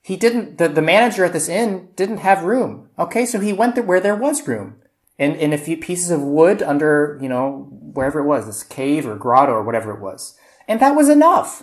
He 0.00 0.16
didn't, 0.16 0.58
the, 0.58 0.68
the 0.68 0.82
manager 0.82 1.24
at 1.24 1.32
this 1.32 1.48
inn 1.48 1.88
didn't 1.96 2.18
have 2.18 2.44
room. 2.44 2.90
Okay, 2.96 3.26
so 3.26 3.40
he 3.40 3.52
went 3.52 3.74
there 3.74 3.82
where 3.82 4.00
there 4.00 4.14
was 4.14 4.46
room. 4.46 4.76
In, 5.16 5.36
in 5.36 5.52
a 5.52 5.58
few 5.58 5.76
pieces 5.76 6.10
of 6.10 6.22
wood 6.22 6.60
under, 6.60 7.18
you 7.22 7.28
know, 7.28 7.68
wherever 7.70 8.18
it 8.18 8.26
was, 8.26 8.46
this 8.46 8.64
cave 8.64 9.06
or 9.06 9.14
grotto 9.14 9.52
or 9.52 9.62
whatever 9.62 9.92
it 9.92 10.00
was. 10.00 10.36
And 10.66 10.80
that 10.80 10.96
was 10.96 11.08
enough. 11.08 11.62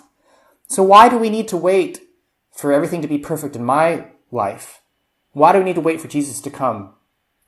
So 0.67 0.83
why 0.83 1.09
do 1.09 1.17
we 1.17 1.29
need 1.29 1.49
to 1.49 1.57
wait 1.57 1.99
for 2.53 2.71
everything 2.71 3.01
to 3.01 3.09
be 3.09 3.17
perfect 3.17 3.57
in 3.57 3.65
my 3.65 4.07
life? 4.31 4.81
Why 5.33 5.51
do 5.51 5.59
we 5.59 5.65
need 5.65 5.75
to 5.75 5.81
wait 5.81 5.99
for 5.99 6.07
Jesus 6.07 6.39
to 6.41 6.49
come? 6.49 6.93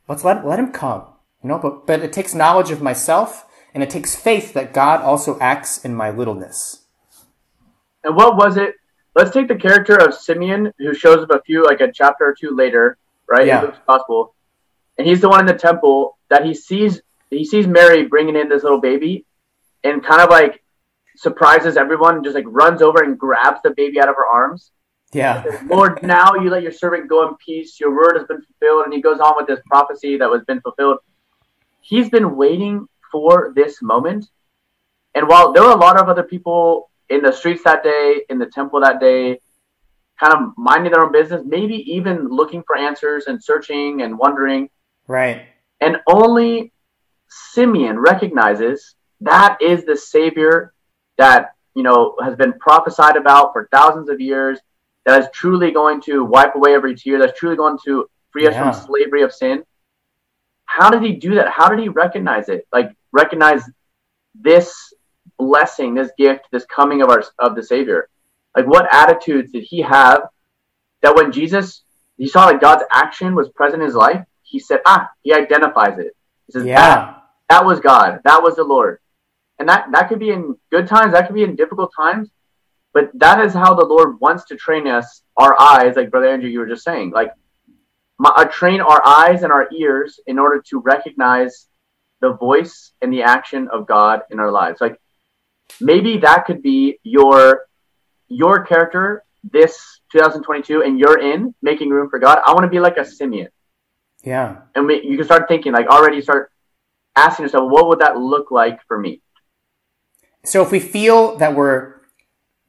Let's 0.10 0.26
let, 0.26 0.46
let 0.46 0.60
him 0.60 0.74
come. 0.74 1.06
You 1.42 1.50
know, 1.50 1.60
but, 1.60 1.88
but 1.88 2.02
it 2.02 2.12
takes 2.12 2.34
knowledge 2.34 2.72
of 2.72 2.82
myself 2.82 3.46
and 3.74 3.82
it 3.82 3.90
takes 3.90 4.16
faith 4.16 4.54
that 4.54 4.74
God 4.74 5.02
also 5.02 5.40
acts 5.40 5.84
in 5.84 5.96
my 5.96 6.10
littleness. 6.10 6.86
And 8.04 8.16
what 8.16 8.36
was 8.36 8.58
it? 8.58 8.76
Let's 9.16 9.32
take 9.32 9.48
the 9.48 9.56
character 9.56 9.96
of 9.96 10.14
Simeon, 10.14 10.74
who 10.80 10.94
shows 10.94 11.24
up 11.24 11.30
a 11.32 11.42
few, 11.42 11.66
like 11.66 11.82
a 11.82 11.92
chapter 11.92 12.26
or 12.26 12.36
two 12.38 12.56
later, 12.56 12.98
right? 13.28 13.46
Yeah. 13.46 13.60
In 13.60 13.66
Luke's 13.68 13.80
gospel. 13.88 14.34
And 14.98 15.08
he's 15.08 15.22
the 15.22 15.30
one 15.30 15.40
in 15.40 15.46
the 15.46 15.54
temple 15.54 16.18
that 16.30 16.46
he 16.46 16.54
sees, 16.54 17.02
he 17.30 17.46
sees 17.46 17.68
Mary 17.68 18.06
bringing 18.06 18.36
in 18.36 18.50
this 18.50 18.64
little 18.64 18.82
baby 18.82 19.26
and 19.84 20.04
kind 20.04 20.22
of 20.22 20.30
like 20.30 20.64
surprises 21.16 21.78
everyone 21.78 22.16
and 22.16 22.24
just 22.24 22.36
like 22.36 22.46
runs 22.48 22.82
over 22.82 23.04
and 23.04 23.18
grabs 23.18 23.62
the 23.64 23.72
baby 23.72 24.00
out 24.00 24.10
of 24.10 24.16
her 24.16 24.26
arms. 24.26 24.72
Yeah. 25.12 25.44
Lord, 25.68 26.02
now 26.02 26.34
you 26.36 26.50
let 26.50 26.64
your 26.64 26.72
servant 26.72 27.08
go 27.08 27.28
in 27.28 27.36
peace. 27.36 27.80
Your 27.80 27.96
word 27.96 28.18
has 28.18 28.26
been 28.28 28.42
fulfilled. 28.42 28.86
And 28.86 28.94
he 28.94 29.02
goes 29.02 29.20
on 29.20 29.36
with 29.38 29.48
this 29.48 29.60
prophecy 29.68 30.18
that 30.18 30.30
was 30.30 30.44
been 30.46 30.62
fulfilled. 30.62 30.98
He's 31.82 32.10
been 32.10 32.36
waiting 32.36 32.88
for 33.12 33.54
this 33.56 33.82
moment. 33.82 34.26
And 35.14 35.28
while 35.28 35.54
there 35.54 35.64
were 35.64 35.72
a 35.72 35.78
lot 35.78 36.00
of 36.00 36.10
other 36.10 36.24
people 36.24 36.90
in 37.10 37.22
the 37.22 37.32
streets 37.32 37.64
that 37.64 37.84
day, 37.84 38.22
in 38.30 38.40
the 38.40 38.48
temple 38.48 38.82
that 38.82 39.00
day, 39.00 39.40
kind 40.20 40.34
of 40.34 40.54
minding 40.58 40.92
their 40.92 41.04
own 41.04 41.12
business, 41.12 41.44
maybe 41.46 41.76
even 41.92 42.28
looking 42.30 42.64
for 42.66 42.76
answers 42.76 43.26
and 43.28 43.44
searching 43.44 44.02
and 44.02 44.18
wondering, 44.18 44.70
Right. 45.08 45.46
and 45.82 45.98
only 46.08 46.72
Simeon 47.30 48.00
recognizes 48.00 48.96
that 49.22 49.58
is 49.62 49.86
the 49.86 49.98
Savior 49.98 50.74
that 51.18 51.56
you 51.76 51.84
know 51.84 52.16
has 52.24 52.36
been 52.36 52.54
prophesied 52.60 53.16
about 53.16 53.54
for 53.54 53.68
thousands 53.72 54.10
of 54.10 54.20
years. 54.22 54.60
That 55.06 55.20
is 55.22 55.28
truly 55.34 55.72
going 55.72 56.00
to 56.04 56.24
wipe 56.24 56.56
away 56.56 56.74
every 56.74 56.96
tear. 56.96 57.20
That's 57.20 57.38
truly 57.38 57.56
going 57.58 57.78
to 57.86 58.10
free 58.32 58.48
us 58.48 58.54
Yeah. 58.54 58.72
from 58.72 58.86
slavery 58.86 59.24
of 59.24 59.34
sin. 59.34 59.64
How 60.66 60.90
did 60.90 61.04
he 61.04 61.14
do 61.14 61.36
that? 61.36 61.50
How 61.50 61.68
did 61.70 61.80
he 61.80 61.90
recognize 61.90 62.48
it? 62.50 62.66
Like 62.72 62.92
recognize 63.12 63.64
this 64.36 64.94
blessing, 65.38 65.94
this 65.94 66.12
gift, 66.18 66.46
this 66.52 66.66
coming 66.66 67.02
of 67.02 67.10
our 67.10 67.24
of 67.40 67.56
the 67.56 67.64
Savior. 67.64 68.08
Like 68.56 68.68
what 68.68 68.88
attitudes 68.94 69.52
did 69.52 69.64
he 69.64 69.82
have 69.82 70.22
that 71.02 71.16
when 71.16 71.32
Jesus 71.32 71.84
he 72.18 72.28
saw 72.28 72.48
that 72.52 72.62
God's 72.62 72.84
action 72.92 73.36
was 73.36 73.50
present 73.50 73.82
in 73.82 73.88
his 73.88 73.96
life, 73.96 74.24
he 74.54 74.60
said, 74.60 74.82
ah, 74.86 75.10
he 75.24 75.34
identifies 75.34 75.98
it. 75.98 76.16
He 76.46 76.52
says, 76.52 76.64
that, 76.64 76.70
Yeah. 76.70 77.16
that 77.50 77.66
was 77.66 77.80
God. 77.80 78.20
That 78.24 78.44
was 78.44 78.56
the 78.56 78.64
Lord. 78.64 79.00
And 79.58 79.68
that, 79.68 79.88
that 79.92 80.10
could 80.10 80.20
be 80.20 80.30
in 80.30 80.56
good 80.72 80.88
times, 80.88 81.14
that 81.14 81.26
could 81.26 81.34
be 81.34 81.42
in 81.44 81.56
difficult 81.56 81.92
times. 81.98 82.30
But 82.94 83.10
that 83.16 83.44
is 83.44 83.52
how 83.52 83.74
the 83.74 83.84
Lord 83.84 84.20
wants 84.20 84.46
to 84.46 84.56
train 84.56 84.86
us, 84.88 85.24
our 85.38 85.60
eyes, 85.60 85.96
like 85.96 86.12
Brother 86.12 86.30
Andrew, 86.30 86.50
you 86.50 86.60
were 86.60 86.68
just 86.68 86.84
saying. 86.84 87.10
Like 87.10 87.32
my, 88.20 88.30
uh, 88.30 88.46
train 88.46 88.80
our 88.80 89.02
eyes 89.04 89.42
and 89.42 89.52
our 89.52 89.68
ears 89.74 90.20
in 90.28 90.38
order 90.38 90.62
to 90.70 90.80
recognize 90.80 91.68
the 92.22 92.34
voice 92.34 92.94
and 93.02 93.12
the 93.12 93.24
action 93.24 93.68
of 93.70 93.88
God 93.88 94.22
in 94.30 94.40
our 94.40 94.52
lives. 94.52 94.80
Like 94.80 95.00
maybe 95.82 96.20
that 96.20 96.46
could 96.46 96.62
be 96.62 97.00
your 97.02 97.66
your 98.28 98.66
character 98.66 99.24
this 99.44 100.00
2022 100.12 100.84
and 100.84 101.00
you're 101.00 101.20
in 101.20 101.56
making 101.64 101.90
room 101.90 102.10
for 102.12 102.20
God. 102.20 102.40
I 102.46 102.54
want 102.54 102.66
to 102.66 102.70
be 102.70 102.80
like 102.80 102.98
a 102.98 103.06
Simeon. 103.06 103.50
Yeah. 104.24 104.62
And 104.76 104.88
we, 104.88 105.04
you 105.04 105.18
can 105.18 105.26
start 105.26 105.48
thinking 105.48 105.74
like 105.74 105.88
already 105.88 106.22
start 106.22 106.52
asking 107.16 107.44
yourself, 107.44 107.70
what 107.70 107.88
would 107.88 108.00
that 108.00 108.18
look 108.18 108.52
like 108.52 108.80
for 108.88 108.98
me? 108.98 109.22
So 110.44 110.62
if 110.62 110.72
we 110.72 110.80
feel 110.80 111.38
that 111.38 111.56
we're 111.56 111.96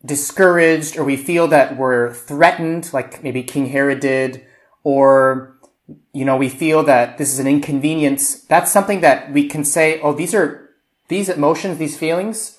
discouraged 0.04 0.96
or 0.96 1.04
we 1.04 1.16
feel 1.16 1.48
that 1.48 1.76
we're 1.76 2.12
threatened, 2.12 2.92
like 2.92 3.22
maybe 3.22 3.42
King 3.42 3.66
Herod 3.66 4.00
did, 4.00 4.44
or, 4.82 5.56
you 6.12 6.24
know, 6.24 6.36
we 6.36 6.48
feel 6.48 6.82
that 6.84 7.18
this 7.18 7.32
is 7.32 7.38
an 7.38 7.46
inconvenience, 7.46 8.42
that's 8.42 8.70
something 8.70 9.00
that 9.00 9.32
we 9.32 9.48
can 9.48 9.64
say, 9.64 10.00
oh, 10.00 10.12
these 10.12 10.34
are, 10.34 10.70
these 11.08 11.28
emotions, 11.28 11.78
these 11.78 11.98
feelings, 11.98 12.58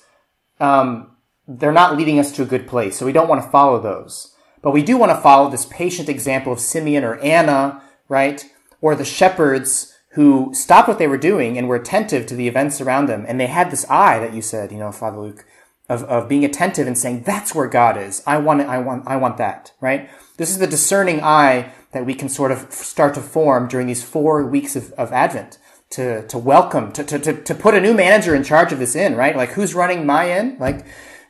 um, 0.60 1.12
they're 1.46 1.72
not 1.72 1.96
leading 1.96 2.18
us 2.18 2.32
to 2.32 2.42
a 2.42 2.46
good 2.46 2.66
place. 2.66 2.98
So 2.98 3.06
we 3.06 3.12
don't 3.12 3.28
want 3.28 3.42
to 3.42 3.48
follow 3.48 3.80
those. 3.80 4.34
But 4.62 4.72
we 4.72 4.82
do 4.82 4.96
want 4.96 5.10
to 5.10 5.20
follow 5.20 5.48
this 5.48 5.66
patient 5.66 6.08
example 6.08 6.52
of 6.52 6.58
Simeon 6.58 7.04
or 7.04 7.18
Anna, 7.20 7.82
right? 8.08 8.44
Or 8.80 8.94
the 8.94 9.04
shepherds 9.04 9.92
who 10.10 10.50
stopped 10.54 10.88
what 10.88 10.98
they 10.98 11.06
were 11.06 11.18
doing 11.18 11.58
and 11.58 11.68
were 11.68 11.76
attentive 11.76 12.26
to 12.26 12.34
the 12.34 12.48
events 12.48 12.80
around 12.80 13.06
them. 13.06 13.24
And 13.28 13.38
they 13.38 13.46
had 13.46 13.70
this 13.70 13.88
eye 13.90 14.18
that 14.18 14.32
you 14.32 14.40
said, 14.40 14.72
you 14.72 14.78
know, 14.78 14.90
Father 14.90 15.18
Luke, 15.18 15.44
of, 15.88 16.04
of 16.04 16.28
being 16.28 16.44
attentive 16.44 16.86
and 16.86 16.96
saying, 16.96 17.22
that's 17.22 17.54
where 17.54 17.68
God 17.68 17.96
is. 17.96 18.22
I 18.26 18.38
want 18.38 18.62
it. 18.62 18.66
I 18.66 18.78
want, 18.78 19.06
I 19.06 19.16
want 19.16 19.36
that, 19.36 19.72
right? 19.80 20.08
This 20.36 20.50
is 20.50 20.58
the 20.58 20.66
discerning 20.66 21.22
eye 21.22 21.72
that 21.92 22.06
we 22.06 22.14
can 22.14 22.28
sort 22.28 22.50
of 22.50 22.72
start 22.72 23.14
to 23.14 23.20
form 23.20 23.68
during 23.68 23.86
these 23.86 24.02
four 24.02 24.44
weeks 24.46 24.74
of, 24.74 24.92
of 24.92 25.12
Advent 25.12 25.58
to, 25.90 26.26
to 26.26 26.38
welcome, 26.38 26.92
to, 26.92 27.04
to, 27.04 27.18
to, 27.18 27.42
to 27.42 27.54
put 27.54 27.74
a 27.74 27.80
new 27.80 27.94
manager 27.94 28.34
in 28.34 28.42
charge 28.42 28.72
of 28.72 28.78
this 28.78 28.96
inn, 28.96 29.16
right? 29.16 29.36
Like 29.36 29.50
who's 29.50 29.74
running 29.74 30.04
my 30.04 30.30
inn? 30.36 30.56
Like, 30.58 30.84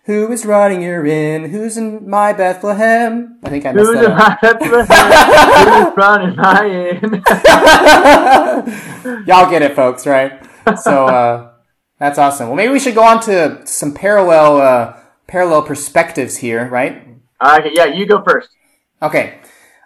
who 0.07 0.31
is 0.31 0.45
your 0.45 1.05
inn? 1.05 1.51
Who's 1.51 1.77
in 1.77 2.09
my 2.09 2.33
Bethlehem? 2.33 3.39
I 3.43 3.51
think 3.51 3.67
I 3.67 3.73
messed 3.73 3.89
Who's 3.89 3.97
that 3.97 4.39
up. 4.45 4.63
Who's 4.63 5.97
running 5.97 6.37
my 6.37 6.65
inn? 9.05 9.25
Y'all 9.27 9.51
get 9.51 9.63
it, 9.63 9.75
folks, 9.75 10.07
right? 10.07 10.41
So 10.81 11.07
uh, 11.07 11.53
that's 11.99 12.21
awesome. 12.21 12.47
Well, 12.47 12.57
maybe 12.57 12.73
we 12.73 12.79
should 12.79 12.95
go 12.95 13.03
on 13.03 13.21
to 13.23 13.67
some 13.67 13.95
parallel 13.95 14.59
uh, 14.59 14.97
parallel 15.27 15.63
perspectives 15.63 16.37
here, 16.37 16.69
right? 16.69 17.03
okay, 17.43 17.71
yeah, 17.75 17.87
you 17.87 18.07
go 18.07 18.23
first. 18.23 18.51
Okay. 19.03 19.41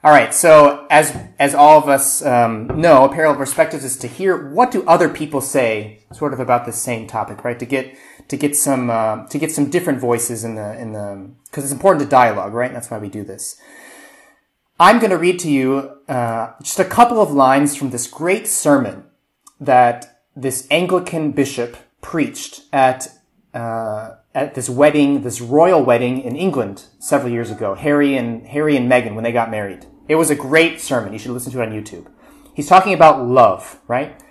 All 0.04 0.10
right. 0.10 0.34
So 0.34 0.86
as 0.90 1.16
as 1.38 1.54
all 1.54 1.78
of 1.78 1.88
us 1.88 2.22
um, 2.24 2.66
know, 2.78 3.08
parallel 3.08 3.38
perspectives 3.38 3.84
is 3.84 3.96
to 3.98 4.06
hear 4.06 4.50
what 4.50 4.70
do 4.70 4.86
other 4.86 5.08
people 5.08 5.40
say, 5.40 6.00
sort 6.12 6.34
of 6.34 6.40
about 6.40 6.66
the 6.66 6.72
same 6.72 7.06
topic, 7.06 7.42
right? 7.42 7.58
To 7.58 7.64
get 7.64 7.96
to 8.30 8.36
get 8.36 8.56
some 8.56 8.90
uh, 8.90 9.26
to 9.26 9.38
get 9.38 9.50
some 9.50 9.70
different 9.70 9.98
voices 9.98 10.44
in 10.44 10.54
the 10.54 10.80
in 10.80 10.92
the 10.92 11.30
because 11.46 11.64
it's 11.64 11.72
important 11.72 12.02
to 12.04 12.08
dialogue, 12.08 12.54
right? 12.54 12.72
That's 12.72 12.88
why 12.88 12.98
we 12.98 13.08
do 13.08 13.24
this. 13.24 13.60
I'm 14.78 14.98
going 15.00 15.10
to 15.10 15.18
read 15.18 15.40
to 15.40 15.50
you 15.50 15.98
uh, 16.08 16.52
just 16.62 16.78
a 16.78 16.84
couple 16.84 17.20
of 17.20 17.32
lines 17.32 17.76
from 17.76 17.90
this 17.90 18.06
great 18.06 18.46
sermon 18.46 19.04
that 19.58 20.22
this 20.34 20.66
Anglican 20.70 21.32
bishop 21.32 21.76
preached 22.00 22.62
at 22.72 23.08
uh, 23.52 24.14
at 24.32 24.54
this 24.54 24.70
wedding, 24.70 25.22
this 25.22 25.40
royal 25.40 25.82
wedding 25.82 26.22
in 26.22 26.36
England 26.36 26.84
several 27.00 27.32
years 27.32 27.50
ago. 27.50 27.74
Harry 27.74 28.16
and 28.16 28.46
Harry 28.46 28.76
and 28.76 28.90
Meghan 28.90 29.16
when 29.16 29.24
they 29.24 29.32
got 29.32 29.50
married. 29.50 29.86
It 30.06 30.14
was 30.14 30.30
a 30.30 30.36
great 30.36 30.80
sermon. 30.80 31.12
You 31.12 31.18
should 31.18 31.32
listen 31.32 31.50
to 31.50 31.60
it 31.60 31.68
on 31.68 31.74
YouTube. 31.74 32.06
He's 32.54 32.68
talking 32.68 32.94
about 32.94 33.26
love, 33.26 33.80
right? 33.88 34.22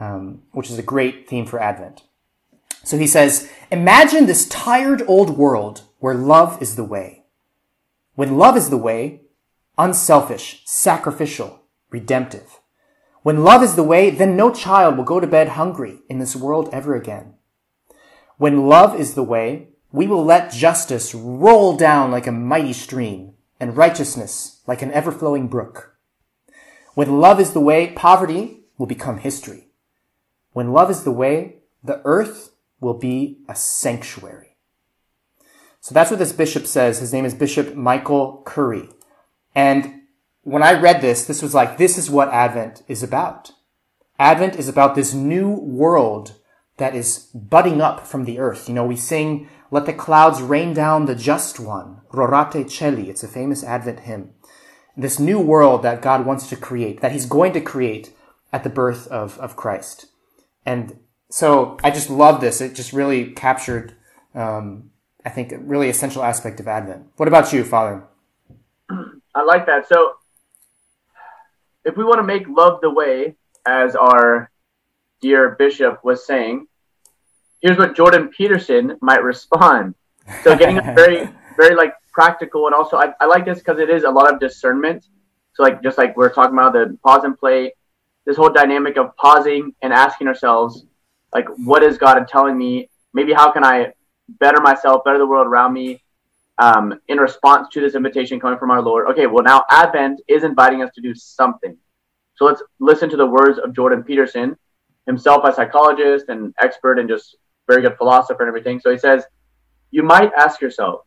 Um, 0.00 0.42
which 0.50 0.70
is 0.70 0.78
a 0.78 0.82
great 0.82 1.28
theme 1.28 1.46
for 1.46 1.62
Advent. 1.62 2.02
So 2.84 2.98
he 2.98 3.06
says, 3.06 3.50
Imagine 3.70 4.26
this 4.26 4.48
tired 4.48 5.02
old 5.08 5.30
world 5.36 5.82
where 5.98 6.14
love 6.14 6.62
is 6.62 6.76
the 6.76 6.84
way. 6.84 7.24
When 8.14 8.38
love 8.38 8.56
is 8.56 8.70
the 8.70 8.76
way, 8.76 9.22
unselfish, 9.76 10.62
sacrificial, 10.64 11.62
redemptive. 11.90 12.60
When 13.22 13.42
love 13.42 13.62
is 13.62 13.74
the 13.74 13.82
way, 13.82 14.10
then 14.10 14.36
no 14.36 14.52
child 14.52 14.96
will 14.96 15.04
go 15.04 15.18
to 15.18 15.26
bed 15.26 15.48
hungry 15.48 16.00
in 16.08 16.18
this 16.18 16.36
world 16.36 16.68
ever 16.72 16.94
again. 16.94 17.34
When 18.36 18.68
love 18.68 18.98
is 19.00 19.14
the 19.14 19.22
way, 19.22 19.68
we 19.90 20.06
will 20.06 20.24
let 20.24 20.52
justice 20.52 21.14
roll 21.14 21.76
down 21.76 22.10
like 22.10 22.26
a 22.26 22.32
mighty 22.32 22.72
stream 22.72 23.34
and 23.58 23.76
righteousness 23.76 24.60
like 24.66 24.82
an 24.82 24.92
ever-flowing 24.92 25.48
brook. 25.48 25.96
When 26.94 27.20
love 27.20 27.40
is 27.40 27.52
the 27.52 27.60
way, 27.60 27.92
poverty 27.92 28.64
will 28.76 28.86
become 28.86 29.18
history. 29.18 29.68
When 30.52 30.72
love 30.72 30.90
is 30.90 31.04
the 31.04 31.10
way, 31.10 31.56
the 31.82 32.02
earth 32.04 32.50
will 32.84 32.94
be 32.94 33.38
a 33.48 33.56
sanctuary. 33.56 34.56
So 35.80 35.94
that's 35.94 36.10
what 36.10 36.18
this 36.18 36.32
bishop 36.32 36.66
says. 36.66 37.00
His 37.00 37.12
name 37.12 37.24
is 37.24 37.34
Bishop 37.34 37.74
Michael 37.74 38.42
Curry. 38.46 38.88
And 39.54 40.02
when 40.42 40.62
I 40.62 40.80
read 40.80 41.00
this, 41.00 41.26
this 41.26 41.42
was 41.42 41.54
like, 41.54 41.78
this 41.78 41.98
is 41.98 42.10
what 42.10 42.28
Advent 42.28 42.82
is 42.86 43.02
about. 43.02 43.50
Advent 44.18 44.56
is 44.56 44.68
about 44.68 44.94
this 44.94 45.12
new 45.12 45.50
world 45.50 46.36
that 46.76 46.94
is 46.94 47.30
budding 47.34 47.80
up 47.80 48.06
from 48.06 48.24
the 48.24 48.38
earth. 48.38 48.68
You 48.68 48.74
know, 48.74 48.86
we 48.86 48.96
sing 48.96 49.48
Let 49.70 49.86
the 49.86 49.92
clouds 49.92 50.40
rain 50.40 50.72
down 50.72 51.06
the 51.06 51.14
just 51.14 51.58
one. 51.58 52.00
Rorate 52.12 52.70
Caeli. 52.70 53.08
It's 53.08 53.24
a 53.24 53.28
famous 53.28 53.64
Advent 53.64 54.00
hymn. 54.00 54.30
This 54.96 55.18
new 55.18 55.40
world 55.40 55.82
that 55.82 56.00
God 56.02 56.24
wants 56.24 56.48
to 56.48 56.56
create, 56.56 57.00
that 57.00 57.12
he's 57.12 57.26
going 57.26 57.52
to 57.54 57.60
create 57.60 58.14
at 58.52 58.62
the 58.62 58.70
birth 58.70 59.08
of, 59.08 59.36
of 59.38 59.56
Christ. 59.56 60.06
And 60.64 61.00
so 61.34 61.76
I 61.82 61.90
just 61.90 62.10
love 62.10 62.40
this. 62.40 62.60
It 62.60 62.76
just 62.76 62.92
really 62.92 63.32
captured, 63.32 63.96
um, 64.36 64.92
I 65.24 65.30
think, 65.30 65.50
a 65.50 65.58
really 65.58 65.88
essential 65.88 66.22
aspect 66.22 66.60
of 66.60 66.68
Advent. 66.68 67.08
What 67.16 67.26
about 67.26 67.52
you, 67.52 67.64
Father? 67.64 68.04
I 68.88 69.42
like 69.42 69.66
that. 69.66 69.88
So, 69.88 70.12
if 71.84 71.96
we 71.96 72.04
want 72.04 72.20
to 72.20 72.22
make 72.22 72.46
love 72.46 72.80
the 72.82 72.90
way, 72.90 73.34
as 73.66 73.96
our 73.96 74.48
dear 75.20 75.56
bishop 75.58 76.04
was 76.04 76.24
saying, 76.24 76.68
here's 77.60 77.78
what 77.78 77.96
Jordan 77.96 78.28
Peterson 78.28 78.96
might 79.02 79.24
respond. 79.24 79.96
So, 80.44 80.56
getting 80.56 80.76
very, 80.94 81.28
very 81.56 81.74
like 81.74 81.94
practical, 82.12 82.66
and 82.66 82.76
also 82.76 82.96
I, 82.96 83.12
I 83.20 83.26
like 83.26 83.44
this 83.44 83.58
because 83.58 83.80
it 83.80 83.90
is 83.90 84.04
a 84.04 84.10
lot 84.10 84.32
of 84.32 84.38
discernment. 84.38 85.08
So, 85.54 85.64
like 85.64 85.82
just 85.82 85.98
like 85.98 86.16
we're 86.16 86.32
talking 86.32 86.56
about 86.56 86.74
the 86.74 86.96
pause 87.02 87.24
and 87.24 87.36
play, 87.36 87.74
this 88.24 88.36
whole 88.36 88.50
dynamic 88.50 88.96
of 88.96 89.16
pausing 89.16 89.74
and 89.82 89.92
asking 89.92 90.28
ourselves, 90.28 90.84
like, 91.34 91.48
what 91.56 91.82
is 91.82 91.98
God 91.98 92.26
telling 92.28 92.56
me? 92.56 92.88
Maybe 93.12 93.32
how 93.32 93.50
can 93.50 93.64
I 93.64 93.92
better 94.40 94.60
myself, 94.60 95.04
better 95.04 95.18
the 95.18 95.26
world 95.26 95.46
around 95.46 95.72
me, 95.72 96.02
um, 96.58 96.98
in 97.08 97.18
response 97.18 97.68
to 97.72 97.80
this 97.80 97.94
invitation 97.94 98.40
coming 98.40 98.58
from 98.58 98.70
our 98.70 98.80
Lord. 98.80 99.10
Okay, 99.10 99.26
well, 99.26 99.42
now 99.42 99.64
Advent 99.70 100.20
is 100.28 100.44
inviting 100.44 100.82
us 100.82 100.90
to 100.94 101.00
do 101.00 101.14
something. 101.14 101.76
So 102.36 102.44
let's 102.44 102.62
listen 102.78 103.10
to 103.10 103.16
the 103.16 103.26
words 103.26 103.58
of 103.58 103.74
Jordan 103.74 104.02
Peterson, 104.02 104.56
himself 105.06 105.44
a 105.44 105.52
psychologist 105.52 106.26
and 106.28 106.54
expert 106.60 106.98
and 106.98 107.08
just 107.08 107.36
very 107.66 107.82
good 107.82 107.96
philosopher 107.96 108.42
and 108.42 108.48
everything. 108.48 108.80
So 108.80 108.90
he 108.90 108.98
says, 108.98 109.24
You 109.90 110.02
might 110.02 110.32
ask 110.34 110.60
yourself, 110.60 111.02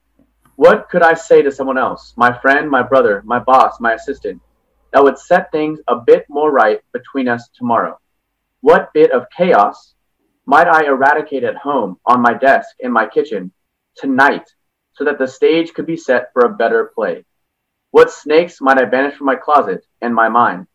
what 0.56 0.90
could 0.90 1.04
I 1.04 1.14
say 1.14 1.42
to 1.42 1.52
someone 1.52 1.78
else, 1.78 2.14
my 2.18 2.38
friend, 2.40 2.70
my 2.70 2.82
brother, 2.82 3.22
my 3.26 3.40
boss, 3.40 3.80
my 3.80 3.94
assistant, 3.94 4.42
that 4.92 5.04
would 5.04 5.18
set 5.18 5.52
things 5.52 5.80
a 5.88 5.98
bit 5.98 6.26
more 6.30 6.52
right 6.52 6.80
between 6.94 7.28
us 7.28 7.50
tomorrow? 7.56 8.00
What 8.62 8.92
bit 8.94 9.12
of 9.12 9.28
chaos 9.36 9.94
might 10.48 10.68
I 10.70 10.86
eradicate 10.86 11.44
at 11.44 11.58
home, 11.58 12.00
on 12.06 12.22
my 12.22 12.34
desk, 12.34 12.70
in 12.80 12.90
my 12.90 13.06
kitchen, 13.06 13.52
tonight, 13.98 14.50
so 14.94 15.04
that 15.04 15.20
the 15.20 15.28
stage 15.28 15.74
could 15.74 15.86
be 15.86 15.98
set 15.98 16.32
for 16.32 16.46
a 16.46 16.56
better 16.56 16.90
play? 16.96 17.26
What 17.92 18.12
snakes 18.12 18.62
might 18.62 18.80
I 18.80 18.86
banish 18.86 19.16
from 19.16 19.28
my 19.28 19.36
closet 19.36 19.86
and 20.02 20.16
my 20.16 20.30
mind? 20.30 20.68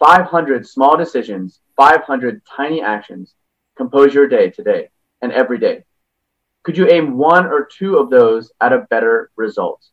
500 0.00 0.66
small 0.66 0.96
decisions, 0.96 1.60
500 1.76 2.42
tiny 2.44 2.82
actions 2.82 3.34
compose 3.76 4.12
your 4.12 4.26
day 4.26 4.50
today 4.50 4.90
and 5.22 5.30
every 5.30 5.58
day. 5.58 5.84
Could 6.64 6.76
you 6.76 6.88
aim 6.90 7.16
one 7.16 7.46
or 7.46 7.68
two 7.70 7.98
of 7.98 8.10
those 8.10 8.50
at 8.60 8.72
a 8.72 8.86
better 8.90 9.30
result? 9.36 9.86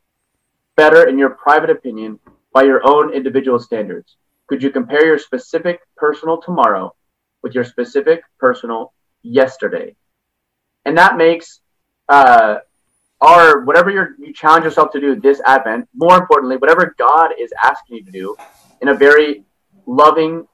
Better 0.76 1.08
in 1.08 1.20
your 1.20 1.30
private 1.30 1.70
opinion 1.70 2.20
by 2.52 2.64
your 2.64 2.82
own 2.84 3.14
individual 3.14 3.60
standards? 3.60 4.16
Could 4.48 4.64
you 4.64 4.72
compare 4.72 5.06
your 5.06 5.20
specific 5.20 5.82
personal 5.98 6.42
tomorrow 6.42 6.96
with 7.44 7.54
your 7.54 7.64
specific 7.64 8.22
personal 8.40 8.94
yesterday? 9.24 9.96
And 10.86 10.98
that 10.98 11.18
makes 11.18 11.62
uh, 12.10 12.58
our 13.22 13.62
whatever 13.62 13.92
you 13.92 14.34
challenge 14.34 14.66
yourself 14.66 14.92
to 14.92 15.00
do 15.00 15.20
this 15.20 15.42
Advent, 15.46 15.88
more 15.96 16.18
importantly, 16.18 16.58
whatever 16.58 16.96
God 16.98 17.32
is 17.40 17.54
asking 17.64 17.98
you 17.98 18.06
to 18.06 18.12
do 18.12 18.36
inn 18.82 18.90
a 18.90 18.96
very 18.96 19.44
loving 19.86 20.48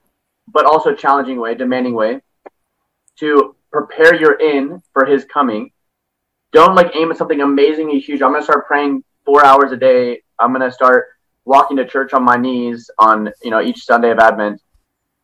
but 0.48 0.65
also 0.65 0.94
challenging 0.94 1.39
way, 1.39 1.56
demanding 1.56 1.94
way, 1.94 2.22
to 3.20 3.56
prepare 3.72 4.15
your 4.15 4.34
in 4.34 4.82
for 4.94 5.06
his 5.06 5.25
coming. 5.25 5.72
Don't 6.53 6.75
like 6.75 6.96
aim 6.96 7.12
at 7.12 7.17
something 7.17 7.41
amazingly 7.41 8.00
huge. 8.00 8.22
I'm 8.22 8.32
gonna 8.32 8.44
start 8.44 8.67
praying 8.67 9.03
four 9.25 9.46
hours 9.46 9.72
a 9.72 9.77
day. 9.77 10.22
I'm 10.39 10.53
gonna 10.53 10.72
start 10.72 11.08
walking 11.46 11.77
to 11.77 11.86
church 11.86 12.13
on 12.13 12.24
my 12.24 12.38
knees 12.38 12.89
on 13.00 13.32
you 13.44 13.51
know 13.51 13.62
each 13.62 13.84
Sunday 13.84 14.12
of 14.12 14.19
Advent. 14.19 14.62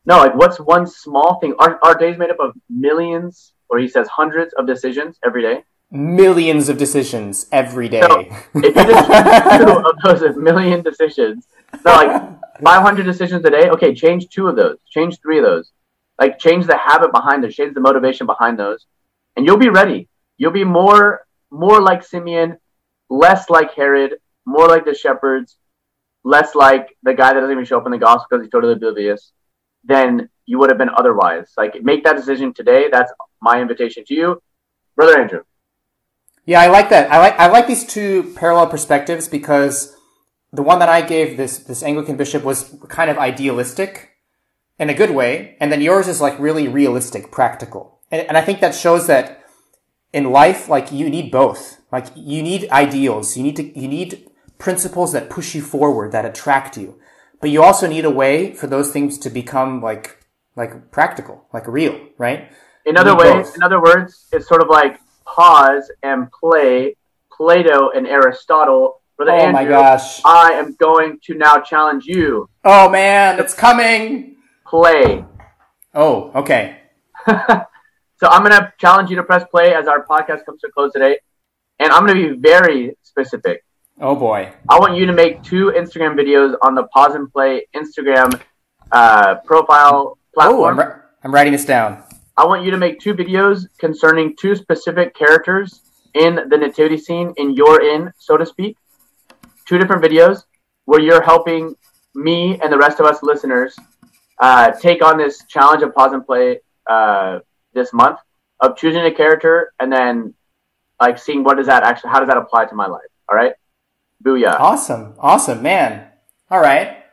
No, 0.05 0.17
like 0.17 0.35
what's 0.35 0.59
one 0.59 0.85
small 0.85 1.39
thing? 1.39 1.55
Our 1.59 1.79
our 1.83 1.95
day's 1.95 2.17
made 2.17 2.29
up 2.29 2.39
of 2.39 2.55
millions, 2.69 3.53
or 3.69 3.79
he 3.79 3.87
says 3.87 4.07
hundreds 4.07 4.53
of 4.53 4.67
decisions 4.67 5.17
every 5.25 5.41
day. 5.41 5.63
Millions 5.91 6.69
of 6.69 6.77
decisions 6.77 7.47
every 7.51 7.87
day. 7.87 8.01
So 8.01 8.19
if 8.55 8.75
you 8.75 8.83
just 8.83 9.97
two 10.03 10.09
of 10.09 10.19
those 10.21 10.37
million 10.37 10.81
decisions, 10.81 11.47
no, 11.85 11.93
like 11.93 12.61
500 12.61 13.03
decisions 13.03 13.45
a 13.45 13.49
day. 13.49 13.69
Okay, 13.69 13.93
change 13.93 14.29
two 14.29 14.47
of 14.47 14.55
those. 14.55 14.77
Change 14.89 15.19
three 15.21 15.37
of 15.39 15.45
those. 15.45 15.71
Like 16.19 16.37
change 16.37 16.65
the 16.65 16.77
habit 16.77 17.11
behind 17.11 17.43
those. 17.43 17.55
Change 17.55 17.73
the 17.73 17.79
motivation 17.79 18.25
behind 18.25 18.59
those, 18.59 18.85
and 19.35 19.45
you'll 19.45 19.57
be 19.57 19.69
ready. 19.69 20.09
You'll 20.37 20.51
be 20.51 20.65
more 20.65 21.25
more 21.49 21.79
like 21.79 22.03
Simeon, 22.03 22.57
less 23.09 23.49
like 23.49 23.73
Herod, 23.73 24.15
more 24.45 24.67
like 24.67 24.85
the 24.85 24.95
shepherds, 24.95 25.57
less 26.23 26.55
like 26.55 26.95
the 27.03 27.13
guy 27.13 27.33
that 27.33 27.39
doesn't 27.39 27.51
even 27.51 27.65
show 27.65 27.77
up 27.77 27.85
in 27.85 27.91
the 27.91 27.97
gospel 27.97 28.25
because 28.29 28.43
he's 28.43 28.51
totally 28.51 28.73
oblivious, 28.73 29.31
than 29.83 30.29
you 30.45 30.59
would 30.59 30.69
have 30.69 30.77
been 30.77 30.89
otherwise. 30.95 31.51
Like 31.57 31.81
make 31.83 32.03
that 32.03 32.15
decision 32.15 32.53
today. 32.53 32.89
That's 32.91 33.11
my 33.41 33.61
invitation 33.61 34.03
to 34.05 34.13
you, 34.13 34.41
brother 34.95 35.19
Andrew. 35.19 35.43
Yeah, 36.45 36.61
I 36.61 36.67
like 36.67 36.89
that. 36.89 37.11
I 37.11 37.19
like 37.19 37.39
I 37.39 37.47
like 37.47 37.67
these 37.67 37.85
two 37.85 38.33
parallel 38.35 38.67
perspectives 38.67 39.27
because 39.27 39.95
the 40.51 40.63
one 40.63 40.79
that 40.79 40.89
I 40.89 41.01
gave 41.01 41.37
this 41.37 41.57
this 41.59 41.83
Anglican 41.83 42.17
bishop 42.17 42.43
was 42.43 42.75
kind 42.89 43.09
of 43.09 43.17
idealistic 43.17 44.11
in 44.77 44.89
a 44.89 44.93
good 44.93 45.11
way, 45.11 45.55
and 45.59 45.71
then 45.71 45.81
yours 45.81 46.07
is 46.07 46.19
like 46.19 46.37
really 46.39 46.67
realistic, 46.67 47.31
practical. 47.31 48.01
And, 48.11 48.27
and 48.27 48.37
I 48.37 48.41
think 48.41 48.59
that 48.59 48.75
shows 48.75 49.07
that 49.07 49.43
in 50.11 50.31
life, 50.31 50.67
like 50.67 50.91
you 50.91 51.09
need 51.09 51.31
both. 51.31 51.79
Like 51.91 52.07
you 52.15 52.43
need 52.43 52.69
ideals, 52.71 53.37
you 53.37 53.43
need 53.43 53.55
to 53.55 53.79
you 53.79 53.87
need 53.87 54.27
principles 54.57 55.11
that 55.13 55.29
push 55.29 55.55
you 55.55 55.61
forward, 55.61 56.11
that 56.11 56.25
attract 56.25 56.77
you, 56.77 56.99
but 57.43 57.51
you 57.51 57.61
also 57.61 57.87
need 57.87 58.05
a 58.05 58.09
way 58.09 58.53
for 58.53 58.67
those 58.67 58.93
things 58.93 59.17
to 59.17 59.29
become 59.29 59.81
like 59.81 60.17
like 60.55 60.91
practical, 60.91 61.45
like 61.51 61.67
real, 61.67 61.99
right? 62.17 62.49
In 62.85 62.95
other 62.95 63.17
ways, 63.17 63.53
in 63.53 63.61
other 63.61 63.81
words, 63.81 64.27
it's 64.31 64.47
sort 64.47 64.61
of 64.61 64.69
like 64.69 64.97
pause 65.25 65.91
and 66.03 66.31
play 66.31 66.95
Plato 67.29 67.89
and 67.89 68.07
Aristotle 68.07 69.01
Brother 69.17 69.33
oh 69.33 69.35
Andrew, 69.35 69.51
my 69.51 69.65
gosh. 69.65 70.21
I 70.23 70.53
am 70.53 70.75
going 70.79 71.19
to 71.25 71.33
now 71.33 71.59
challenge 71.59 72.05
you. 72.05 72.47
Oh 72.63 72.89
man, 72.89 73.41
it's 73.41 73.53
coming. 73.53 74.37
Play. 74.65 75.25
Oh, 75.93 76.31
okay. 76.35 76.77
so 77.27 77.35
I'm 78.23 78.45
going 78.45 78.57
to 78.57 78.71
challenge 78.79 79.09
you 79.09 79.17
to 79.17 79.23
press 79.23 79.43
play 79.51 79.73
as 79.73 79.85
our 79.89 80.05
podcast 80.05 80.45
comes 80.45 80.61
to 80.61 80.67
a 80.67 80.71
close 80.71 80.93
today. 80.93 81.17
And 81.79 81.91
I'm 81.91 82.05
going 82.05 82.21
to 82.21 82.35
be 82.35 82.39
very 82.39 82.95
specific. 83.03 83.65
Oh 84.01 84.15
boy. 84.15 84.51
I 84.69 84.79
want 84.79 84.95
you 84.97 85.05
to 85.05 85.13
make 85.13 85.43
two 85.43 85.71
Instagram 85.75 86.15
videos 86.15 86.55
on 86.61 86.75
the 86.75 86.83
Pause 86.87 87.15
and 87.15 87.31
Play 87.31 87.67
Instagram 87.75 88.41
uh, 88.91 89.35
profile 89.45 90.17
platform. 90.33 90.59
Oh, 90.59 90.65
I'm, 90.65 90.79
ri- 90.79 90.95
I'm 91.23 91.33
writing 91.33 91.53
this 91.53 91.65
down. 91.65 92.03
I 92.35 92.45
want 92.45 92.65
you 92.65 92.71
to 92.71 92.77
make 92.77 92.99
two 92.99 93.13
videos 93.13 93.67
concerning 93.77 94.35
two 94.35 94.55
specific 94.55 95.15
characters 95.15 95.81
in 96.15 96.39
the 96.49 96.57
nativity 96.57 96.97
scene 96.97 97.33
in 97.37 97.55
your 97.55 97.81
in, 97.81 98.11
so 98.17 98.37
to 98.37 98.45
speak. 98.45 98.77
Two 99.67 99.77
different 99.77 100.03
videos 100.03 100.43
where 100.85 100.99
you're 100.99 101.21
helping 101.21 101.75
me 102.15 102.59
and 102.61 102.71
the 102.73 102.77
rest 102.77 102.99
of 102.99 103.05
us 103.05 103.21
listeners 103.21 103.75
uh, 104.39 104.71
take 104.71 105.03
on 105.03 105.17
this 105.17 105.45
challenge 105.47 105.83
of 105.83 105.93
pause 105.93 106.13
and 106.13 106.25
play 106.25 106.59
uh, 106.89 107.39
this 107.73 107.93
month 107.93 108.19
of 108.59 108.75
choosing 108.75 109.05
a 109.05 109.11
character 109.11 109.73
and 109.79 109.91
then 109.91 110.33
like 110.99 111.17
seeing 111.17 111.43
what 111.43 111.57
does 111.57 111.67
that 111.67 111.83
actually 111.83 112.09
how 112.09 112.19
does 112.19 112.27
that 112.27 112.37
apply 112.37 112.65
to 112.65 112.75
my 112.75 112.87
life. 112.87 113.01
All 113.29 113.35
right, 113.37 113.53
booyah! 114.23 114.59
Awesome. 114.59 115.15
Awesome, 115.19 115.61
man. 115.61 116.07
All 116.49 116.59
right. 116.59 117.03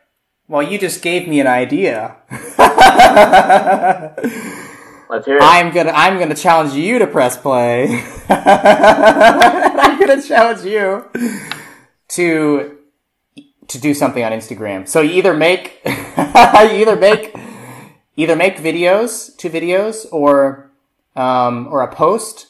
Well, 0.48 0.62
you 0.62 0.78
just 0.78 1.02
gave 1.02 1.28
me 1.28 1.40
an 1.40 1.46
idea. 1.46 2.16
Let's 5.08 5.26
hear 5.26 5.38
it. 5.38 5.42
I'm 5.42 5.72
gonna 5.72 5.90
I'm 5.90 6.18
gonna 6.18 6.34
challenge 6.34 6.72
you 6.74 6.98
to 7.00 7.06
press 7.06 7.36
play. 7.36 8.04
I'm 8.28 9.98
gonna 9.98 10.22
challenge 10.22 10.64
you 10.64 11.04
to 12.10 12.78
to 13.68 13.78
do 13.80 13.94
something 13.94 14.22
on 14.22 14.32
Instagram. 14.32 14.86
So 14.86 15.00
you 15.00 15.14
either 15.14 15.34
make 15.34 15.80
you 15.84 15.92
either 16.16 16.96
make 16.96 17.34
either 18.16 18.36
make 18.36 18.56
videos, 18.58 19.36
two 19.36 19.50
videos, 19.50 20.06
or 20.12 20.70
um, 21.16 21.68
or 21.70 21.82
a 21.82 21.92
post. 21.92 22.46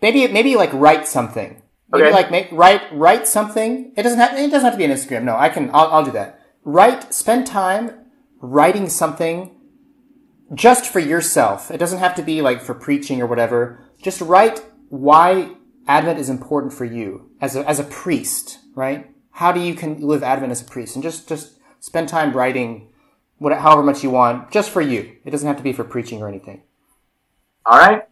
Maybe 0.00 0.26
maybe 0.28 0.56
like 0.56 0.70
write 0.72 1.06
something. 1.06 1.59
Maybe 1.92 2.04
Okay. 2.04 2.12
like 2.12 2.30
make 2.30 2.48
write 2.52 2.82
write 2.92 3.26
something. 3.26 3.92
It 3.96 4.02
doesn't 4.02 4.18
have 4.18 4.38
it 4.38 4.50
doesn't 4.50 4.64
have 4.64 4.74
to 4.74 4.78
be 4.78 4.84
an 4.84 4.90
Instagram. 4.90 5.24
No, 5.24 5.36
I 5.36 5.48
can 5.48 5.70
I'll, 5.72 5.86
I'll 5.86 6.04
do 6.04 6.12
that. 6.12 6.40
Write 6.64 7.12
spend 7.12 7.46
time 7.46 7.92
writing 8.40 8.88
something 8.88 9.56
just 10.54 10.86
for 10.86 10.98
yourself. 10.98 11.70
It 11.70 11.78
doesn't 11.78 11.98
have 11.98 12.14
to 12.16 12.22
be 12.22 12.42
like 12.42 12.62
for 12.62 12.74
preaching 12.74 13.20
or 13.20 13.26
whatever. 13.26 13.84
Just 14.02 14.20
write 14.20 14.62
why 14.88 15.56
Advent 15.86 16.18
is 16.18 16.28
important 16.28 16.72
for 16.72 16.84
you 16.84 17.30
as 17.40 17.56
a, 17.56 17.68
as 17.68 17.78
a 17.78 17.84
priest, 17.84 18.58
right? 18.74 19.10
How 19.32 19.52
do 19.52 19.60
you 19.60 19.74
can 19.74 20.00
live 20.00 20.22
Advent 20.22 20.52
as 20.52 20.62
a 20.62 20.64
priest 20.64 20.96
and 20.96 21.02
just, 21.02 21.28
just 21.28 21.58
spend 21.80 22.08
time 22.08 22.32
writing 22.32 22.92
what, 23.38 23.56
however 23.58 23.82
much 23.82 24.02
you 24.02 24.10
want 24.10 24.50
just 24.50 24.70
for 24.70 24.80
you. 24.80 25.16
It 25.24 25.30
doesn't 25.30 25.46
have 25.46 25.56
to 25.56 25.62
be 25.62 25.72
for 25.72 25.84
preaching 25.84 26.22
or 26.22 26.28
anything. 26.28 26.62
All 27.64 27.78
right, 27.78 28.02